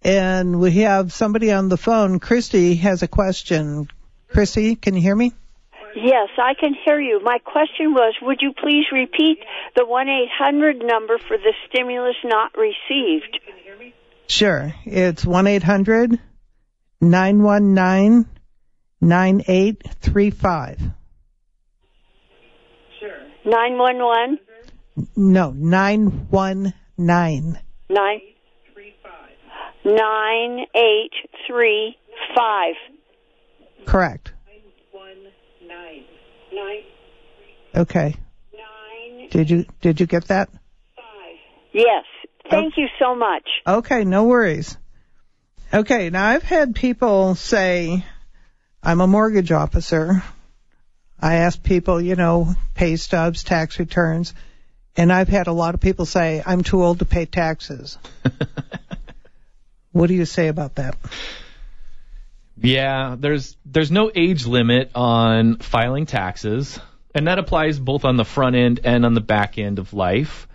[0.03, 2.21] And we have somebody on the phone.
[2.21, 3.89] Christy has a question.
[4.29, 5.33] Christy, can you hear me?
[5.97, 7.21] Yes, I can hear you.
[7.25, 9.41] My question was, would you please repeat
[9.75, 13.41] the 1-800 number for the stimulus not received?
[14.29, 14.73] Sure.
[14.85, 16.21] It's 1-800
[17.11, 18.27] 919
[19.01, 20.81] 9835.
[23.45, 24.39] 911
[25.15, 27.59] No, 919.
[27.89, 28.23] 9
[29.85, 32.75] 9835.
[33.85, 34.33] Correct.
[37.75, 38.15] Okay.
[39.31, 40.49] Did you did you get that?
[41.73, 42.05] Yes.
[42.51, 43.47] Thank you so much.
[43.67, 44.79] Okay, no worries.
[45.77, 48.03] Okay, now I've had people say,
[48.83, 50.23] I'm a mortgage officer.
[51.21, 54.33] I ask people, you know, pay stubs, tax returns,
[54.97, 57.99] and I've had a lot of people say, I'm too old to pay taxes.
[59.93, 60.97] what do you say about that?
[62.57, 66.81] Yeah, there's there's no age limit on filing taxes,
[67.15, 70.49] and that applies both on the front end and on the back end of life.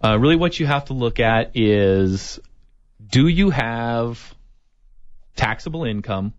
[0.00, 2.38] Uh, really, what you have to look at is,
[3.04, 4.32] do you have
[5.36, 6.34] taxable income,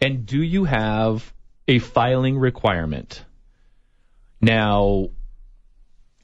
[0.00, 1.32] and do you have
[1.68, 3.24] a filing requirement?
[4.40, 5.10] Now,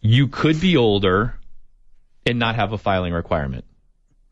[0.00, 1.38] you could be older
[2.24, 3.64] and not have a filing requirement.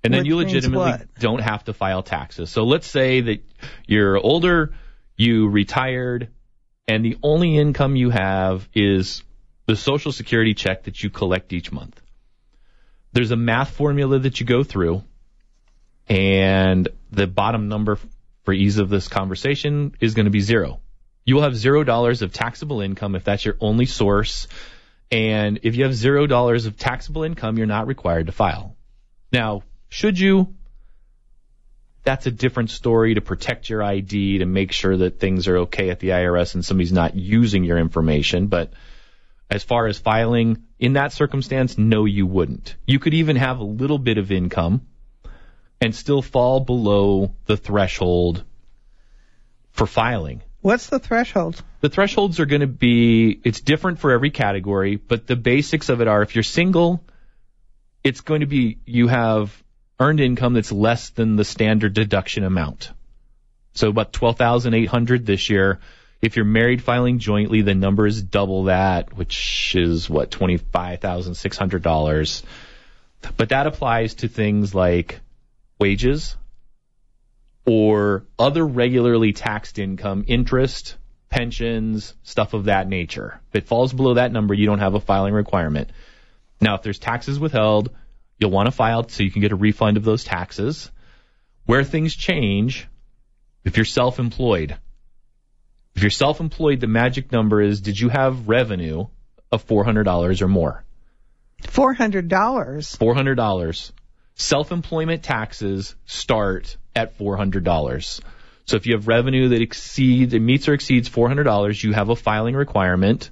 [0.02, 2.50] And then Which you legitimately don't have to file taxes.
[2.50, 3.42] So let's say that
[3.86, 4.74] you're older,
[5.16, 6.28] you retired,
[6.86, 9.22] and the only income you have is
[9.66, 11.98] the Social Security check that you collect each month.
[13.12, 15.02] There's a math formula that you go through,
[16.08, 17.98] and the bottom number
[18.44, 20.80] for ease of this conversation is going to be zero.
[21.24, 24.46] You will have zero dollars of taxable income if that's your only source.
[25.10, 28.76] And if you have zero dollars of taxable income, you're not required to file.
[29.32, 30.54] Now, should you?
[32.02, 35.88] That's a different story to protect your ID, to make sure that things are okay
[35.88, 38.48] at the IRS and somebody's not using your information.
[38.48, 38.74] But
[39.50, 42.76] as far as filing, in that circumstance, no, you wouldn't.
[42.86, 44.82] You could even have a little bit of income
[45.80, 48.44] and still fall below the threshold
[49.72, 50.42] for filing.
[50.60, 51.62] What's the threshold?
[51.80, 56.00] The thresholds are going to be, it's different for every category, but the basics of
[56.00, 57.04] it are if you're single,
[58.02, 59.62] it's going to be you have
[60.00, 62.92] earned income that's less than the standard deduction amount.
[63.74, 65.80] So about 12,800 this year.
[66.22, 72.42] If you're married filing jointly, the number is double that, which is what, $25,600.
[73.36, 75.20] But that applies to things like
[75.84, 76.34] wages
[77.66, 80.96] or other regularly taxed income, interest,
[81.28, 83.38] pensions, stuff of that nature.
[83.50, 85.90] If it falls below that number, you don't have a filing requirement.
[86.58, 87.90] Now, if there's taxes withheld,
[88.38, 90.90] you'll want to file so you can get a refund of those taxes.
[91.66, 92.88] Where things change,
[93.62, 94.78] if you're self-employed,
[95.96, 99.08] if you're self-employed, the magic number is did you have revenue
[99.52, 100.82] of $400 or more?
[101.62, 102.28] $400.
[102.28, 103.92] $400.
[104.36, 108.20] Self-employment taxes start at $400.
[108.66, 112.16] So if you have revenue that exceeds, it meets or exceeds $400, you have a
[112.16, 113.30] filing requirement.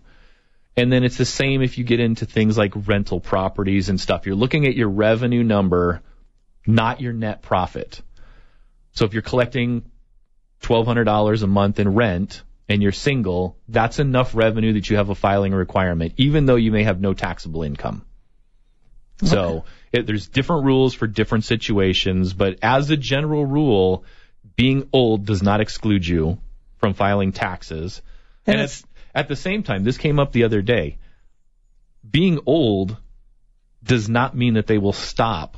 [0.77, 4.27] And then it's the same if you get into things like rental properties and stuff.
[4.27, 6.03] You're looking at your revenue number,
[6.67, 8.01] not your net profit.
[8.93, 9.91] So if you're collecting
[10.63, 15.15] $1,200 a month in rent and you're single, that's enough revenue that you have a
[15.15, 18.05] filing requirement, even though you may have no taxable income.
[19.23, 24.05] So it, there's different rules for different situations, but as a general rule,
[24.57, 26.39] being old does not exclude you
[26.79, 28.03] from filing taxes.
[28.47, 30.99] And And, at the same time, this came up the other day.
[32.09, 32.97] Being old
[33.85, 35.57] does not mean that they will stop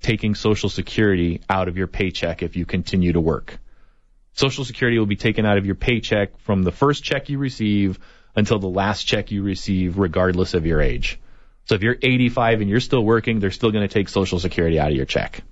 [0.00, 3.58] taking Social Security out of your paycheck if you continue to work.
[4.32, 7.98] Social Security will be taken out of your paycheck from the first check you receive
[8.34, 11.18] until the last check you receive, regardless of your age.
[11.66, 14.78] So if you're 85 and you're still working, they're still going to take Social Security
[14.78, 15.42] out of your check.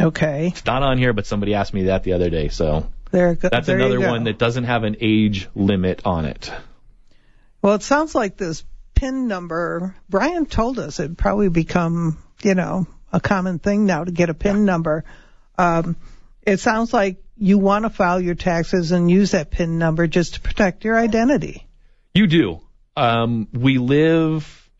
[0.00, 0.48] Okay.
[0.48, 2.48] It's not on here, but somebody asked me that the other day.
[2.48, 6.50] So There, go- that's there another one that doesn't have an age limit on it.
[7.62, 12.86] Well, it sounds like this PIN number, Brian told us it'd probably become, you know,
[13.12, 15.04] a common thing now to get a PIN number.
[15.58, 15.96] Um,
[16.42, 20.34] it sounds like you want to file your taxes and use that PIN number just
[20.34, 21.66] to protect your identity.
[22.14, 22.60] You do.
[22.96, 24.70] Um, we live.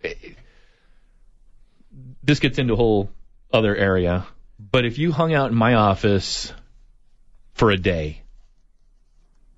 [2.26, 3.08] This gets into a whole
[3.52, 4.26] other area,
[4.58, 6.52] but if you hung out in my office
[7.54, 8.22] for a day,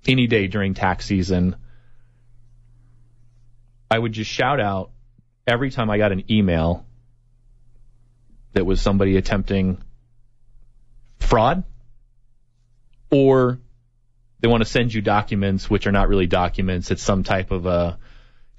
[0.07, 1.55] any day during tax season,
[3.89, 4.91] I would just shout out
[5.47, 6.85] every time I got an email
[8.53, 9.81] that was somebody attempting
[11.17, 11.63] fraud
[13.09, 13.59] or
[14.41, 16.91] they want to send you documents which are not really documents.
[16.91, 17.97] It's some type of a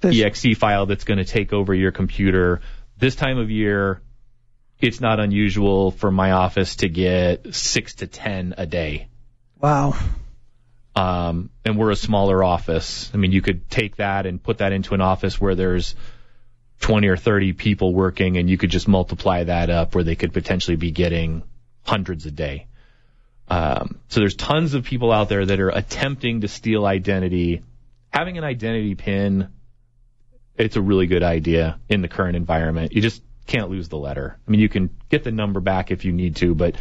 [0.03, 2.61] exe file that's going to take over your computer.
[3.01, 3.99] This time of year,
[4.79, 9.07] it's not unusual for my office to get six to ten a day.
[9.59, 9.95] Wow.
[10.95, 13.09] Um, and we're a smaller office.
[13.11, 15.95] I mean, you could take that and put that into an office where there's
[16.81, 20.31] 20 or 30 people working and you could just multiply that up where they could
[20.31, 21.41] potentially be getting
[21.81, 22.67] hundreds a day.
[23.47, 27.63] Um, so there's tons of people out there that are attempting to steal identity.
[28.11, 29.49] Having an identity pin,
[30.57, 32.93] it's a really good idea in the current environment.
[32.93, 34.37] You just can't lose the letter.
[34.47, 36.75] I mean, you can get the number back if you need to, but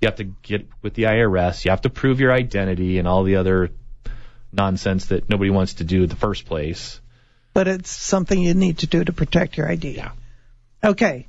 [0.00, 1.64] you have to get with the IRS.
[1.64, 3.70] You have to prove your identity and all the other
[4.52, 7.00] nonsense that nobody wants to do in the first place.
[7.52, 9.90] But it's something you need to do to protect your ID.
[9.90, 10.12] Yeah.
[10.82, 11.26] Okay.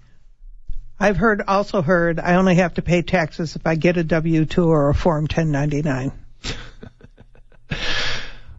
[0.99, 4.67] I've heard also heard I only have to pay taxes if I get a W-2
[4.67, 6.11] or a Form 1099.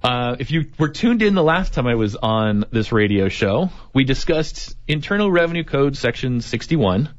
[0.03, 3.71] Uh, if you were tuned in the last time I was on this radio show,
[3.95, 7.11] we discussed Internal Revenue Code Section 61,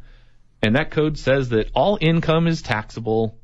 [0.64, 3.38] and that code says that all income is taxable.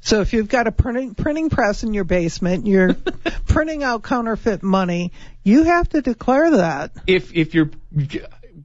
[0.00, 2.94] So if you've got a printing printing press in your basement, you're
[3.48, 5.10] printing out counterfeit money,
[5.42, 6.92] you have to declare that.
[7.08, 7.70] If if you're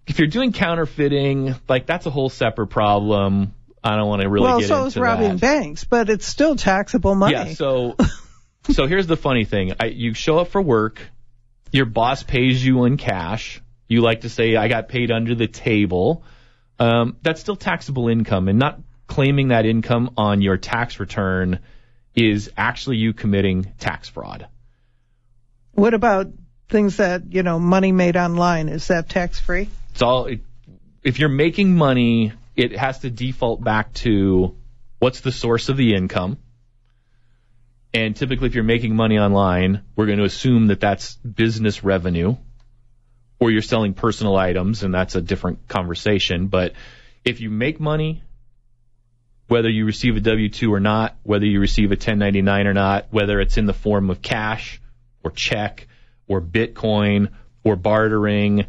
[0.05, 3.55] if you're doing counterfeiting, like that's a whole separate problem.
[3.83, 6.55] I don't want to really well, get so into is robbing banks, but it's still
[6.55, 7.33] taxable money.
[7.33, 7.95] Yeah, so
[8.69, 9.73] so here's the funny thing.
[9.79, 11.01] I, you show up for work,
[11.71, 13.61] your boss pays you in cash.
[13.87, 16.23] You like to say I got paid under the table.
[16.79, 21.59] Um, that's still taxable income, and not claiming that income on your tax return
[22.15, 24.47] is actually you committing tax fraud.
[25.73, 26.27] What about
[26.69, 28.69] things that, you know, money made online?
[28.69, 29.69] Is that tax free?
[29.91, 30.41] It's all it,
[31.03, 34.55] if you're making money, it has to default back to
[34.99, 36.37] what's the source of the income.
[37.93, 42.37] And typically, if you're making money online, we're going to assume that that's business revenue,
[43.39, 46.47] or you're selling personal items, and that's a different conversation.
[46.47, 46.73] But
[47.25, 48.23] if you make money,
[49.47, 53.07] whether you receive a W 2 or not, whether you receive a 1099 or not,
[53.11, 54.81] whether it's in the form of cash
[55.23, 55.87] or check
[56.27, 57.29] or Bitcoin
[57.65, 58.67] or bartering,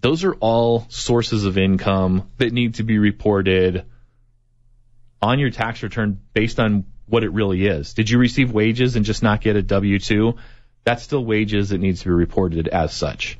[0.00, 3.84] those are all sources of income that need to be reported
[5.20, 7.94] on your tax return based on what it really is.
[7.94, 10.34] Did you receive wages and just not get a W 2?
[10.84, 13.38] That's still wages that needs to be reported as such.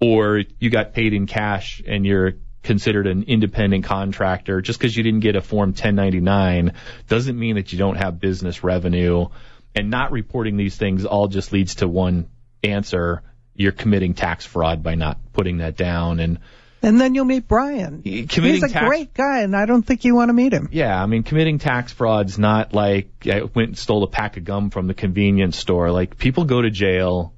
[0.00, 4.60] Or you got paid in cash and you're considered an independent contractor.
[4.60, 6.74] Just because you didn't get a Form 1099
[7.08, 9.26] doesn't mean that you don't have business revenue.
[9.74, 12.28] And not reporting these things all just leads to one
[12.62, 13.22] answer.
[13.54, 16.18] You're committing tax fraud by not putting that down.
[16.20, 16.38] And
[16.82, 18.00] And then you'll meet Brian.
[18.02, 20.68] He's a tax great guy, and I don't think you want to meet him.
[20.72, 24.44] Yeah, I mean, committing tax fraud's not like I went and stole a pack of
[24.44, 25.90] gum from the convenience store.
[25.90, 27.34] Like people go to jail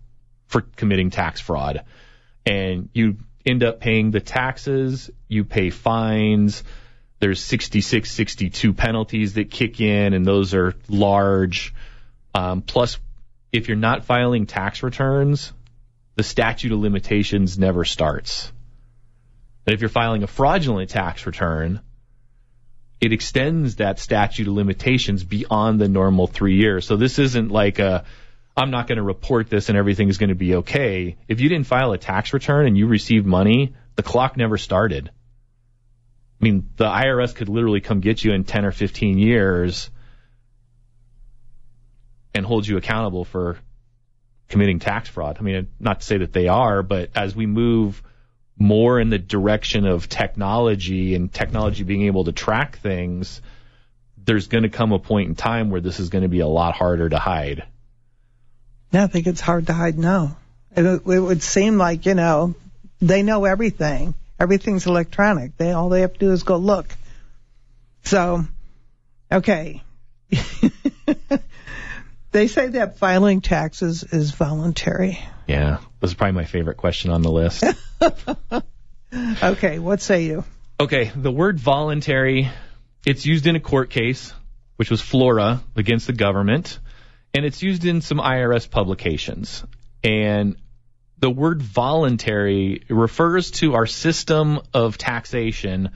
[0.47, 1.85] for committing tax fraud,
[2.47, 5.11] and you end up paying the taxes.
[5.29, 6.63] You pay fines.
[7.19, 11.75] There's 66, 62 penalties that kick in, and those are large.
[12.35, 12.99] Um, plus,
[13.53, 15.53] if you're not filing tax returns,
[16.17, 18.53] the statute of limitations never starts.
[19.67, 21.81] And if you're filing a fraudulent tax return,
[23.01, 26.87] it extends that statute of limitations beyond the normal three years.
[26.87, 28.05] So this isn't like a,
[28.57, 31.17] I'm not going to report this and everything is going to be okay.
[31.27, 35.11] If you didn't file a tax return and you received money, the clock never started.
[36.41, 39.91] I mean, the IRS could literally come get you in 10 or 15 years
[42.35, 43.59] and hold you accountable for
[44.49, 45.39] committing tax fraud.
[45.39, 48.03] I mean, not to say that they are, but as we move
[48.59, 53.41] more in the direction of technology and technology being able to track things,
[54.25, 56.47] there's going to come a point in time where this is going to be a
[56.47, 57.65] lot harder to hide.
[58.93, 60.37] Yeah, I think it's hard to hide now.
[60.77, 62.55] It, it would seem like, you know,
[63.01, 64.15] they know everything.
[64.39, 65.57] Everything's electronic.
[65.57, 66.89] They all they have to do is go look.
[68.05, 68.45] So,
[69.31, 69.83] okay.
[72.33, 75.19] they say that filing taxes is voluntary.
[75.47, 77.65] Yeah, this is probably my favorite question on the list.
[79.43, 80.45] Okay, what say you?
[80.81, 82.51] Okay, the word voluntary,
[83.05, 84.33] it's used in a court case,
[84.77, 86.79] which was Flora against the government,
[87.35, 89.65] and it's used in some IRS publications.
[90.03, 90.57] And
[91.19, 95.91] the word voluntary refers to our system of taxation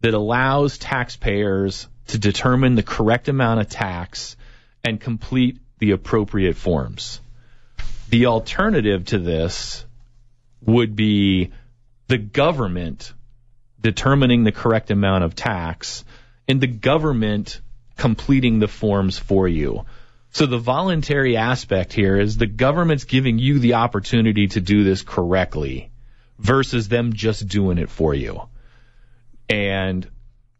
[0.00, 4.36] that allows taxpayers to determine the correct amount of tax
[4.84, 7.20] and complete the appropriate forms.
[8.10, 9.84] The alternative to this
[10.66, 11.52] would be
[12.08, 13.12] the government
[13.80, 16.04] determining the correct amount of tax
[16.48, 17.60] and the government
[17.96, 19.84] completing the forms for you.
[20.30, 25.02] So the voluntary aspect here is the government's giving you the opportunity to do this
[25.02, 25.90] correctly
[26.38, 28.42] versus them just doing it for you.
[29.48, 30.08] And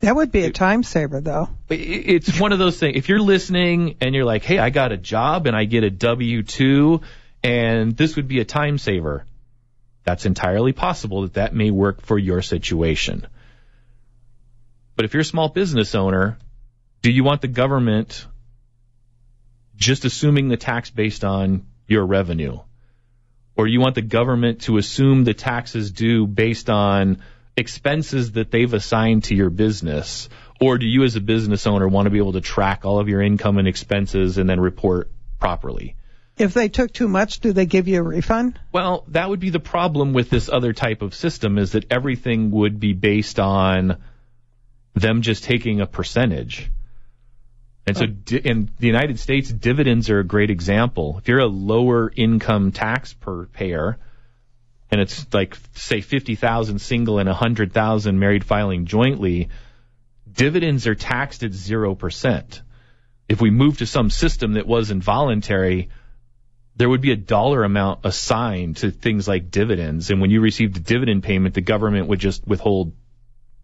[0.00, 1.48] That would be a time saver, though.
[1.70, 2.96] It's one of those things.
[2.96, 5.90] If you're listening and you're like, hey, I got a job and I get a
[5.90, 7.00] W 2
[7.42, 9.24] and this would be a time saver,
[10.04, 13.26] that's entirely possible that that may work for your situation.
[14.96, 16.38] But if you're a small business owner,
[17.02, 18.26] do you want the government
[19.76, 22.60] just assuming the tax based on your revenue?
[23.56, 27.22] Or you want the government to assume the taxes due based on
[27.56, 30.28] expenses that they've assigned to your business?
[30.60, 33.08] Or do you as a business owner want to be able to track all of
[33.08, 35.96] your income and expenses and then report properly?
[36.36, 38.58] If they took too much, do they give you a refund?
[38.72, 42.50] Well, that would be the problem with this other type of system is that everything
[42.50, 43.98] would be based on
[44.94, 46.70] them just taking a percentage.
[47.86, 48.04] And so
[48.36, 51.18] in the United States, dividends are a great example.
[51.18, 53.98] If you're a lower income tax per payer,
[54.90, 59.50] and it's like say 50,000 single and 100,000 married filing jointly,
[60.32, 62.60] dividends are taxed at 0%.
[63.28, 65.90] If we move to some system that was involuntary,
[66.76, 70.10] there would be a dollar amount assigned to things like dividends.
[70.10, 72.92] And when you received a dividend payment, the government would just withhold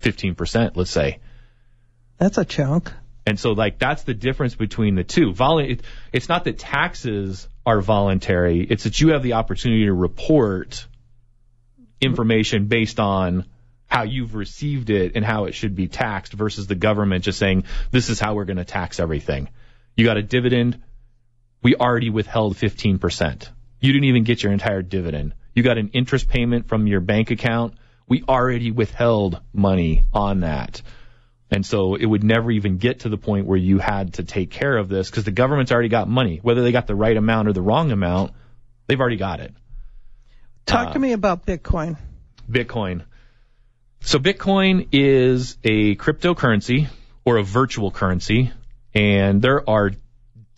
[0.03, 1.19] 15%, let's say.
[2.19, 2.93] That's a chunk.
[3.27, 5.33] And so, like, that's the difference between the two.
[5.33, 5.81] Volu-
[6.13, 10.87] it's not that taxes are voluntary, it's that you have the opportunity to report
[12.01, 13.45] information based on
[13.87, 17.65] how you've received it and how it should be taxed versus the government just saying,
[17.91, 19.49] this is how we're going to tax everything.
[19.97, 20.81] You got a dividend,
[21.63, 23.49] we already withheld 15%.
[23.81, 25.35] You didn't even get your entire dividend.
[25.55, 27.75] You got an interest payment from your bank account,
[28.09, 30.83] we already withheld money on that.
[31.51, 34.51] And so it would never even get to the point where you had to take
[34.51, 36.39] care of this because the government's already got money.
[36.43, 38.33] Whether they got the right amount or the wrong amount,
[38.87, 39.55] they've already got it.
[40.67, 41.97] Talk Uh, to me about Bitcoin.
[42.51, 43.03] Bitcoin.
[44.01, 46.89] So Bitcoin is a cryptocurrency
[47.25, 48.51] or a virtual currency,
[48.95, 49.91] and there are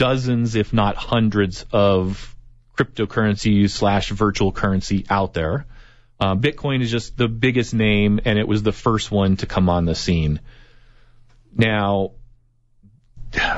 [0.03, 2.35] dozens, if not hundreds, of
[2.77, 5.65] cryptocurrencies slash virtual currency out there.
[6.19, 9.69] Uh, Bitcoin is just the biggest name, and it was the first one to come
[9.69, 10.41] on the scene.
[11.57, 12.15] Now,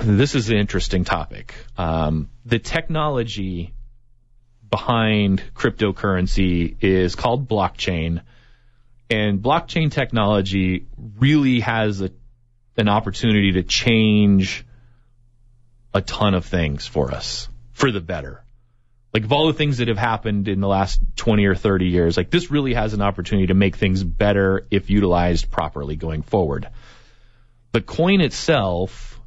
[0.03, 1.55] this is an interesting topic.
[1.79, 3.73] Um, the technology
[4.69, 8.21] behind cryptocurrency is called blockchain.
[9.09, 10.89] And blockchain technology
[11.19, 12.11] really has a,
[12.77, 14.67] an opportunity to change
[15.95, 18.43] a ton of things for us for the better.
[19.13, 22.17] Like of all the things that have happened in the last 20 or 30 years,
[22.17, 26.69] like this really has an opportunity to make things better if utilized properly going forward.
[27.71, 29.21] The coin itself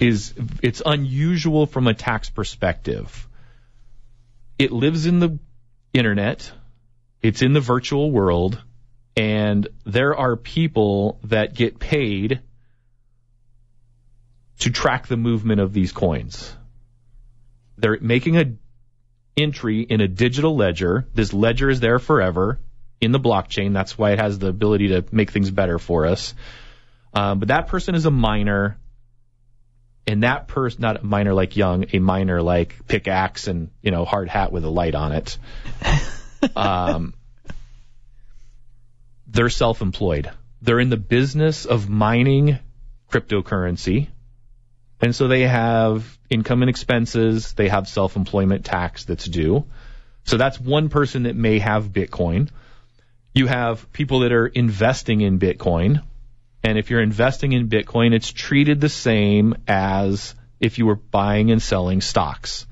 [0.00, 0.32] is,
[0.62, 3.28] it's unusual from a tax perspective
[4.58, 5.38] it lives in the
[5.92, 6.50] internet,
[7.22, 8.62] it's in the virtual world,
[9.16, 12.40] and there are people that get paid
[14.60, 16.54] to track the movement of these coins.
[17.76, 18.52] They're making a
[19.36, 21.06] entry in a digital ledger.
[21.14, 22.58] This ledger is there forever
[23.00, 23.72] in the blockchain.
[23.72, 26.34] That's why it has the ability to make things better for us.
[27.12, 28.78] Um, but that person is a miner
[30.06, 34.04] and that person, not a minor like Young, a miner like pickaxe and you know
[34.04, 35.38] hard hat with a light on it.
[36.56, 37.14] um,
[39.26, 40.30] they're self-employed.
[40.60, 42.58] They're in the business of mining
[43.10, 44.08] cryptocurrency,
[45.04, 47.52] and so they have income and expenses.
[47.52, 49.66] They have self-employment tax that's due.
[50.24, 52.48] So that's one person that may have Bitcoin.
[53.34, 56.02] You have people that are investing in Bitcoin.
[56.62, 61.50] And if you're investing in Bitcoin, it's treated the same as if you were buying
[61.50, 62.66] and selling stocks.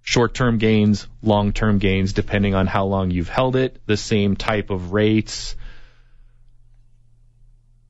[0.00, 4.34] Short term gains, long term gains, depending on how long you've held it, the same
[4.34, 5.56] type of rates.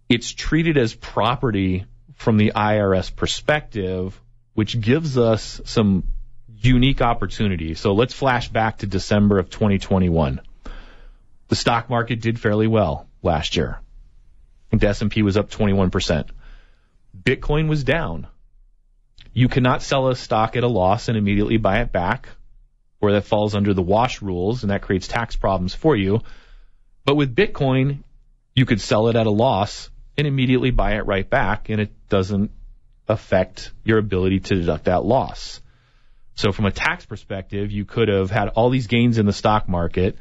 [0.09, 1.84] It's treated as property
[2.17, 4.21] from the IRS perspective,
[4.55, 6.05] which gives us some
[6.49, 7.75] unique opportunity.
[7.75, 10.41] So let's flash back to December of 2021.
[11.49, 13.81] The stock market did fairly well last year.
[14.73, 16.29] The S&P was up 21%.
[17.23, 18.27] Bitcoin was down.
[19.33, 22.29] You cannot sell a stock at a loss and immediately buy it back,
[23.01, 26.23] or that falls under the wash rules and that creates tax problems for you.
[27.05, 27.99] But with Bitcoin,
[28.55, 31.93] you could sell it at a loss and immediately buy it right back, and it
[32.09, 32.50] doesn't
[33.09, 35.61] affect your ability to deduct that loss.
[36.34, 39.68] So from a tax perspective, you could have had all these gains in the stock
[39.68, 40.16] market.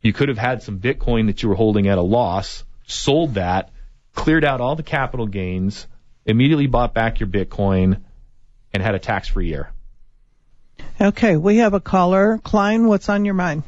[0.00, 3.70] You could have had some Bitcoin that you were holding at a loss, sold that,
[4.14, 5.86] cleared out all the capital gains,
[6.26, 8.02] immediately bought back your Bitcoin,
[8.72, 9.70] and had a tax free year.
[11.00, 12.38] Okay, we have a caller.
[12.42, 13.62] Klein, what's on your mind?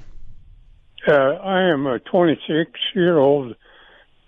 [1.07, 3.55] Uh, I am a 26 year old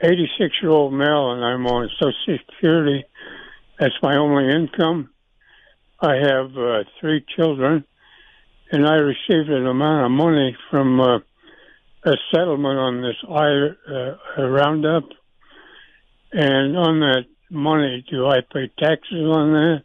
[0.00, 3.04] 86 year old male and I'm on Social Security.
[3.78, 5.10] That's my only income.
[6.00, 7.84] I have uh, three children
[8.70, 11.18] and I received an amount of money from uh,
[12.04, 15.04] a settlement on this I, uh, roundup.
[16.32, 19.82] And on that money, do I pay taxes on that?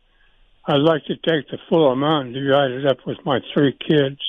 [0.66, 4.20] I'd like to take the full amount and divide it up with my three kids.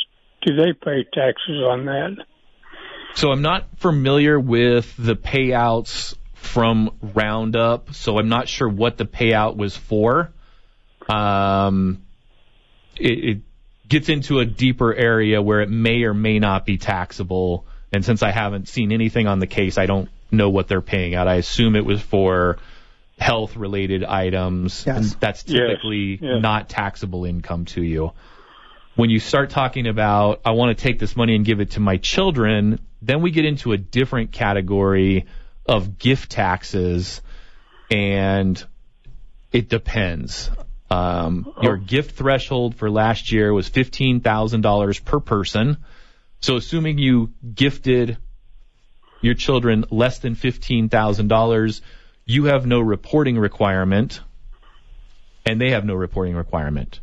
[0.46, 2.24] Do they pay taxes on that?
[3.14, 9.04] So I'm not familiar with the payouts from Roundup, so I'm not sure what the
[9.04, 10.32] payout was for.
[11.08, 12.02] Um,
[12.96, 13.40] it, it
[13.88, 17.66] gets into a deeper area where it may or may not be taxable.
[17.92, 21.14] And since I haven't seen anything on the case, I don't know what they're paying
[21.14, 21.28] out.
[21.28, 22.58] I assume it was for
[23.18, 24.84] health related items.
[24.86, 24.96] Yes.
[24.96, 26.42] And that's typically Yes, yes.
[26.42, 28.12] not taxable income to you.
[28.94, 31.80] When you start talking about, I want to take this money and give it to
[31.80, 35.26] my children, then we get into a different category
[35.66, 37.22] of gift taxes
[37.90, 38.62] and
[39.50, 40.50] it depends.
[40.90, 45.78] Um, your gift threshold for last year was $15,000 per person.
[46.40, 48.18] So assuming you gifted
[49.22, 51.80] your children less than $15,000,
[52.26, 54.20] you have no reporting requirement
[55.46, 57.00] and they have no reporting requirement.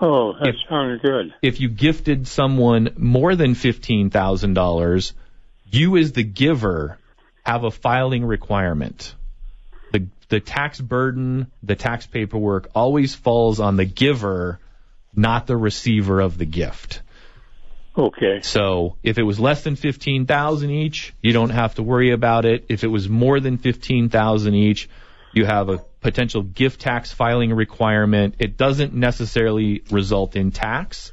[0.00, 1.32] Oh, that If- sounds good.
[1.42, 5.12] If you gifted someone more than $15,000,
[5.70, 6.98] you as the giver
[7.44, 9.14] have a filing requirement.
[9.92, 14.58] The, the tax burden, the tax paperwork always falls on the giver,
[15.14, 17.02] not the receiver of the gift.
[17.96, 18.40] Okay.
[18.42, 22.66] So if it was less than 15,000 each, you don't have to worry about it.
[22.68, 24.90] If it was more than 15,000 each,
[25.32, 28.36] you have a potential gift tax filing requirement.
[28.38, 31.10] It doesn't necessarily result in tax,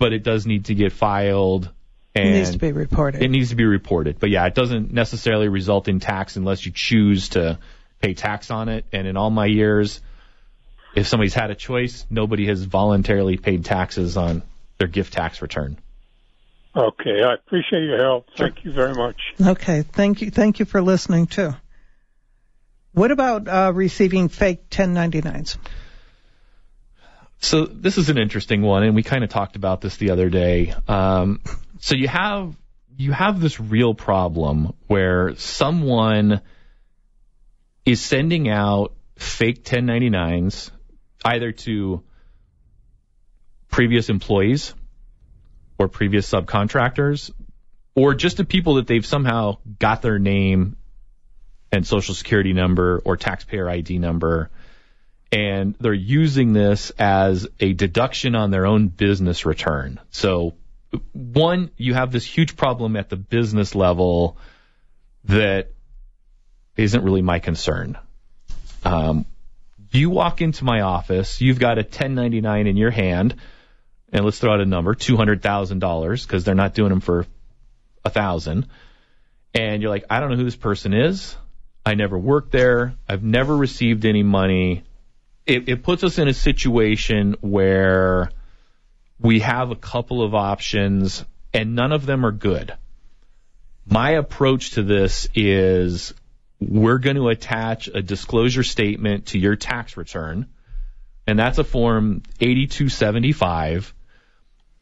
[0.00, 1.70] but it does need to get filed
[2.16, 3.22] and It needs to be reported.
[3.22, 4.18] it needs to be reported.
[4.18, 7.60] But yeah, it doesn't necessarily result in tax unless you choose to
[8.00, 8.84] pay tax on it.
[8.92, 10.00] And in all my years,
[10.96, 14.42] if somebody's had a choice, nobody has voluntarily paid taxes on
[14.78, 15.78] their gift tax return.
[16.74, 17.22] Okay.
[17.22, 18.26] I appreciate your help.
[18.36, 19.20] Thank you very much.
[19.40, 20.32] Okay, thank you.
[20.32, 21.54] Thank you for listening too.
[22.92, 25.56] What about uh, receiving fake 1099s?
[27.38, 30.28] So this is an interesting one, and we kind of talked about this the other
[30.28, 30.74] day.
[30.86, 31.40] Um,
[31.80, 32.54] so you have
[32.96, 36.42] you have this real problem where someone
[37.84, 40.70] is sending out fake 1099s
[41.24, 42.02] either to
[43.70, 44.74] previous employees
[45.78, 47.30] or previous subcontractors
[47.94, 50.76] or just to people that they've somehow got their name
[51.72, 54.50] and social security number or taxpayer ID number
[55.32, 59.98] and they're using this as a deduction on their own business return.
[60.10, 60.54] So
[61.12, 64.36] one, you have this huge problem at the business level
[65.24, 65.70] that
[66.76, 67.96] isn't really my concern.
[68.84, 69.24] Um,
[69.90, 73.36] you walk into my office, you've got a 1099 in your hand,
[74.12, 77.26] and let's throw out a number, $200,000, because they're not doing them for
[78.04, 78.68] a thousand.
[79.54, 81.36] And you're like, I don't know who this person is.
[81.84, 82.94] I never worked there.
[83.08, 84.84] I've never received any money.
[85.46, 88.30] It, it puts us in a situation where
[89.20, 92.74] we have a couple of options and none of them are good.
[93.86, 96.14] My approach to this is
[96.60, 100.46] we're going to attach a disclosure statement to your tax return,
[101.26, 103.92] and that's a form 8275.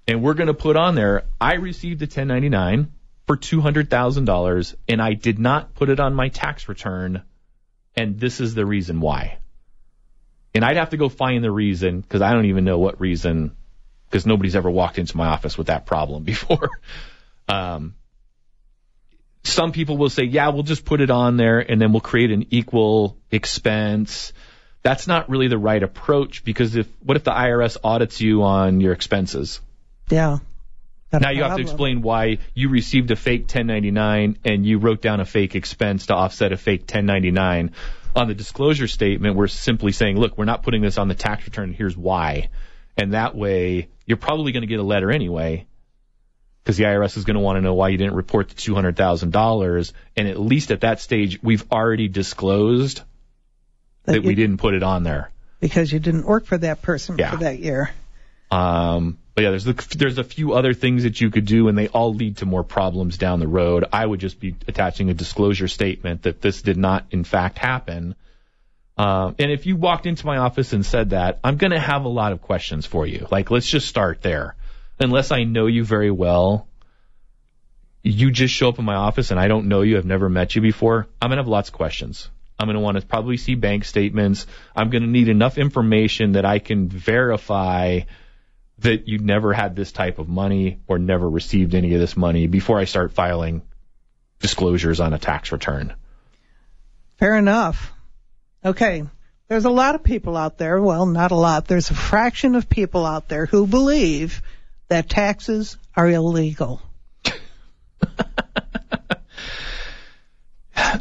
[0.07, 2.93] And we're going to put on there, I received a 1099
[3.31, 7.23] for $200,000 and I did not put it on my tax return,
[7.95, 9.39] and this is the reason why.
[10.53, 13.55] And I'd have to go find the reason because I don't even know what reason
[14.07, 16.71] because nobody's ever walked into my office with that problem before.
[17.49, 17.95] um,
[19.45, 22.33] some people will say, yeah, we'll just put it on there and then we'll create
[22.33, 24.33] an equal expense.
[24.83, 28.81] That's not really the right approach because if, what if the IRS audits you on
[28.81, 29.61] your expenses?
[30.09, 30.39] Yeah.
[31.13, 35.21] Now you have to explain why you received a fake 1099 and you wrote down
[35.21, 37.73] a fake expense to offset a fake 1099.
[38.15, 41.45] On the disclosure statement, we're simply saying, look, we're not putting this on the tax
[41.47, 41.73] return.
[41.73, 42.49] Here's why.
[42.97, 45.67] And that way, you're probably going to get a letter anyway
[46.63, 49.93] because the IRS is going to want to know why you didn't report the $200,000.
[50.17, 53.03] And at least at that stage, we've already disclosed
[54.05, 55.31] that, That we didn't put it on there.
[55.61, 57.31] because you didn't work for that person Yeah.
[57.33, 57.91] for that year.
[58.51, 61.79] Um, but yeah, there's the, there's a few other things that you could do, and
[61.79, 63.87] they all lead to more problems down the road.
[63.91, 68.17] I would just be attaching a disclosure statement that this did not, in fact, happen.
[68.99, 72.05] Um, and if you walked into my office and said that, I'm going to have
[72.05, 73.29] a lot of questions for you.
[73.31, 74.57] Like, let's just start there.
[74.99, 76.69] Unless I know you very well,
[78.03, 80.55] you just show up in my office and I don't know you, I've never met
[80.55, 82.29] you before, I'm going to have lots of questions.
[82.59, 84.47] I'm going to want to probably see bank statements.
[84.77, 88.01] I'm going to need enough information that I can verify
[88.81, 92.47] that you never had this type of money or never received any of this money
[92.47, 93.63] before I start filing
[94.41, 95.95] disclosures on a tax return.
[97.19, 97.93] Fair enough.
[98.65, 99.05] Okay.
[99.49, 102.69] There's a lot of people out there, well, not a lot, there's a fraction of
[102.69, 104.43] people out there who believe
[104.89, 106.81] that taxes are illegal.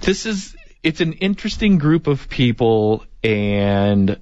[0.01, 4.19] this is it's an interesting group of people and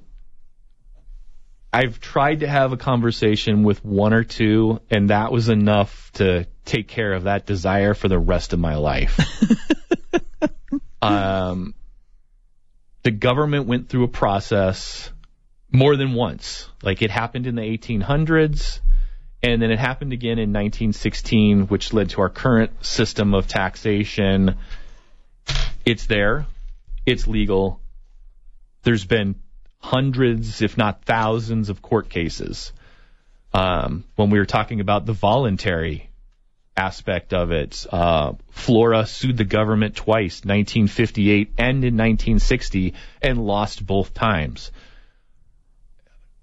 [1.77, 6.47] I've tried to have a conversation with one or two and that was enough to
[6.65, 9.19] take care of that desire for the rest of my life.
[11.03, 11.75] um
[13.03, 15.11] the government went through a process
[15.71, 16.67] more than once.
[16.81, 18.79] Like it happened in the 1800s
[19.43, 24.55] and then it happened again in 1916 which led to our current system of taxation
[25.85, 26.47] it's there.
[27.05, 27.79] It's legal.
[28.81, 29.35] There's been
[29.87, 32.73] hundreds, if not thousands, of court cases.
[33.53, 36.09] Um, when we were talking about the voluntary
[36.75, 43.85] aspect of it, uh, Flora sued the government twice, 1958 and in 1960, and lost
[43.85, 44.71] both times.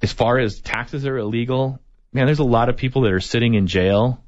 [0.01, 1.79] As far as taxes are illegal,
[2.15, 4.25] man, there's a lot of people that are sitting in jail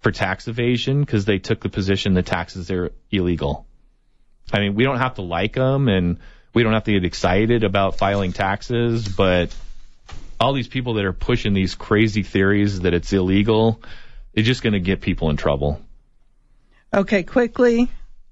[0.00, 3.66] for tax evasion because they took the position that taxes are illegal.
[4.52, 6.18] I mean, we don't have to like them and
[6.58, 9.54] we don't have to get excited about filing taxes, but
[10.40, 13.80] all these people that are pushing these crazy theories that it's illegal,
[14.34, 15.80] they're just going to get people in trouble.
[16.92, 17.88] Okay, quickly,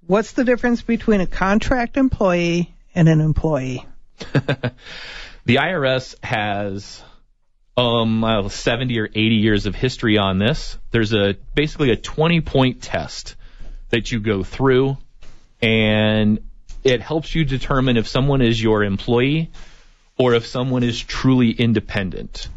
[0.08, 3.86] what's the difference between a contract employee and an employee?
[4.18, 4.74] the
[5.46, 7.00] IRS has
[7.76, 10.76] um, 70 or 80 years of history on this.
[10.90, 13.36] There's a basically a 20 point test
[13.90, 14.98] that you go through
[15.62, 16.40] and
[16.86, 19.50] it helps you determine if someone is your employee
[20.16, 22.48] or if someone is truly independent.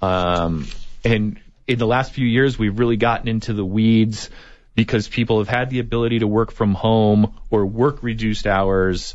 [0.00, 0.66] Um,
[1.04, 4.30] and in the last few years, we've really gotten into the weeds
[4.74, 9.14] because people have had the ability to work from home or work reduced hours.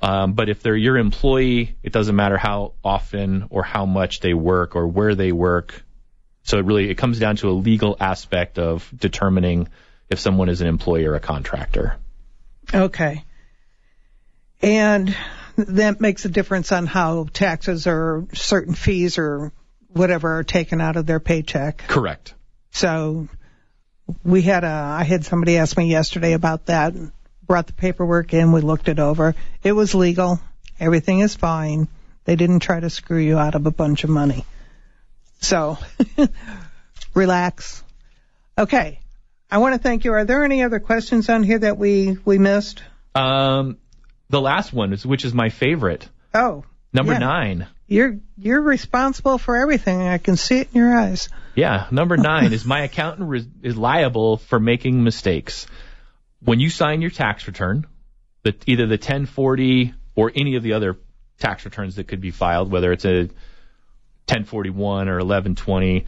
[0.00, 4.32] Um, but if they're your employee, it doesn't matter how often or how much they
[4.32, 5.84] work or where they work.
[6.44, 9.68] So it really it comes down to a legal aspect of determining
[10.08, 11.96] if someone is an employee or a contractor.
[12.72, 13.24] Okay.
[14.62, 15.14] And
[15.56, 19.52] that makes a difference on how taxes or certain fees or
[19.88, 21.78] whatever are taken out of their paycheck.
[21.86, 22.34] Correct.
[22.72, 23.28] So
[24.22, 26.94] we had a, I had somebody ask me yesterday about that.
[27.46, 29.34] Brought the paperwork in, we looked it over.
[29.62, 30.40] It was legal.
[30.80, 31.88] Everything is fine.
[32.24, 34.44] They didn't try to screw you out of a bunch of money.
[35.40, 35.78] So,
[37.14, 37.82] relax.
[38.56, 39.00] Okay.
[39.50, 40.12] I want to thank you.
[40.14, 42.82] Are there any other questions on here that we we missed?
[43.14, 43.76] Um,
[44.28, 46.08] the last one is which is my favorite.
[46.32, 47.18] Oh, number yeah.
[47.18, 47.66] nine.
[47.86, 50.02] You're you're responsible for everything.
[50.02, 51.28] I can see it in your eyes.
[51.54, 55.66] Yeah, number nine is my accountant re- is liable for making mistakes.
[56.40, 57.86] When you sign your tax return,
[58.42, 60.98] the, either the 1040 or any of the other
[61.38, 63.28] tax returns that could be filed, whether it's a
[64.26, 66.06] 1041 or 1120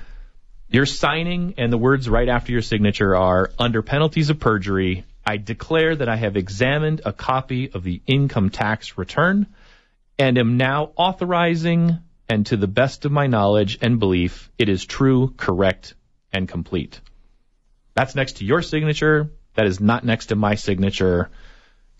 [0.68, 5.04] you're signing, and the words right after your signature are under penalties of perjury.
[5.26, 9.46] I declare that I have examined a copy of the income tax return
[10.18, 11.98] and am now authorizing,
[12.28, 15.94] and to the best of my knowledge and belief, it is true, correct,
[16.32, 17.00] and complete.
[17.94, 19.30] That's next to your signature.
[19.54, 21.30] That is not next to my signature.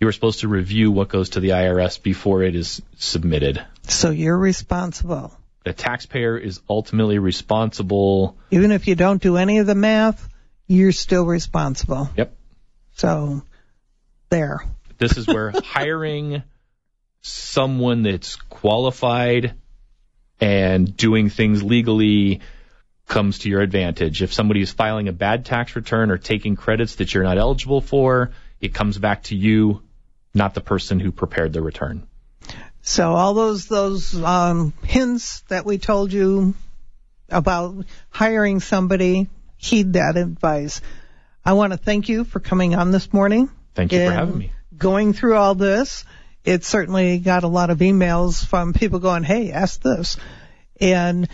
[0.01, 3.65] You are supposed to review what goes to the IRS before it is submitted.
[3.83, 5.33] So you're responsible
[5.67, 8.39] the taxpayer is ultimately responsible.
[8.53, 10.29] Even if you don't do any of the math,
[10.69, 12.09] you're still responsible.
[12.17, 12.33] Yep.
[12.97, 13.43] So,
[14.31, 14.65] there.
[14.99, 16.43] This is where hiring
[17.21, 19.55] someone that's qualified
[20.41, 22.41] and doing things legally
[23.07, 24.23] comes to your advantage.
[24.23, 27.81] If somebody is filing a bad tax return or taking credits that you're not eligible
[27.81, 29.83] for, it comes back to you,
[30.35, 32.07] not the person who prepared the return.
[32.83, 36.55] So all those those um, hints that we told you
[37.29, 40.81] about hiring somebody, heed that advice.
[41.47, 43.49] I want to thank you for coming on this morning.
[43.77, 44.53] Thank you for having me.
[44.77, 46.05] Going through all this,
[46.45, 50.17] it certainly got a lot of emails from people going, "Hey, ask this,"
[50.81, 51.29] and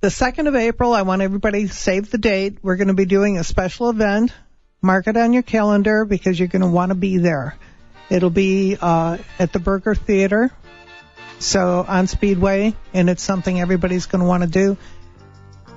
[0.00, 2.58] the 2nd of April, I want everybody to save the date.
[2.62, 4.32] We're going to be doing a special event.
[4.80, 7.56] Mark it on your calendar because you're going to want to be there.
[8.08, 10.50] It'll be uh, at the Berger Theater,
[11.38, 14.78] so on Speedway, and it's something everybody's going to want to do.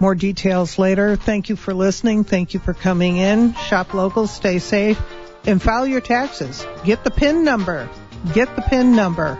[0.01, 1.15] More details later.
[1.15, 2.23] Thank you for listening.
[2.23, 3.53] Thank you for coming in.
[3.53, 4.99] Shop local, stay safe,
[5.45, 6.65] and file your taxes.
[6.83, 7.87] Get the PIN number.
[8.33, 9.37] Get the PIN number.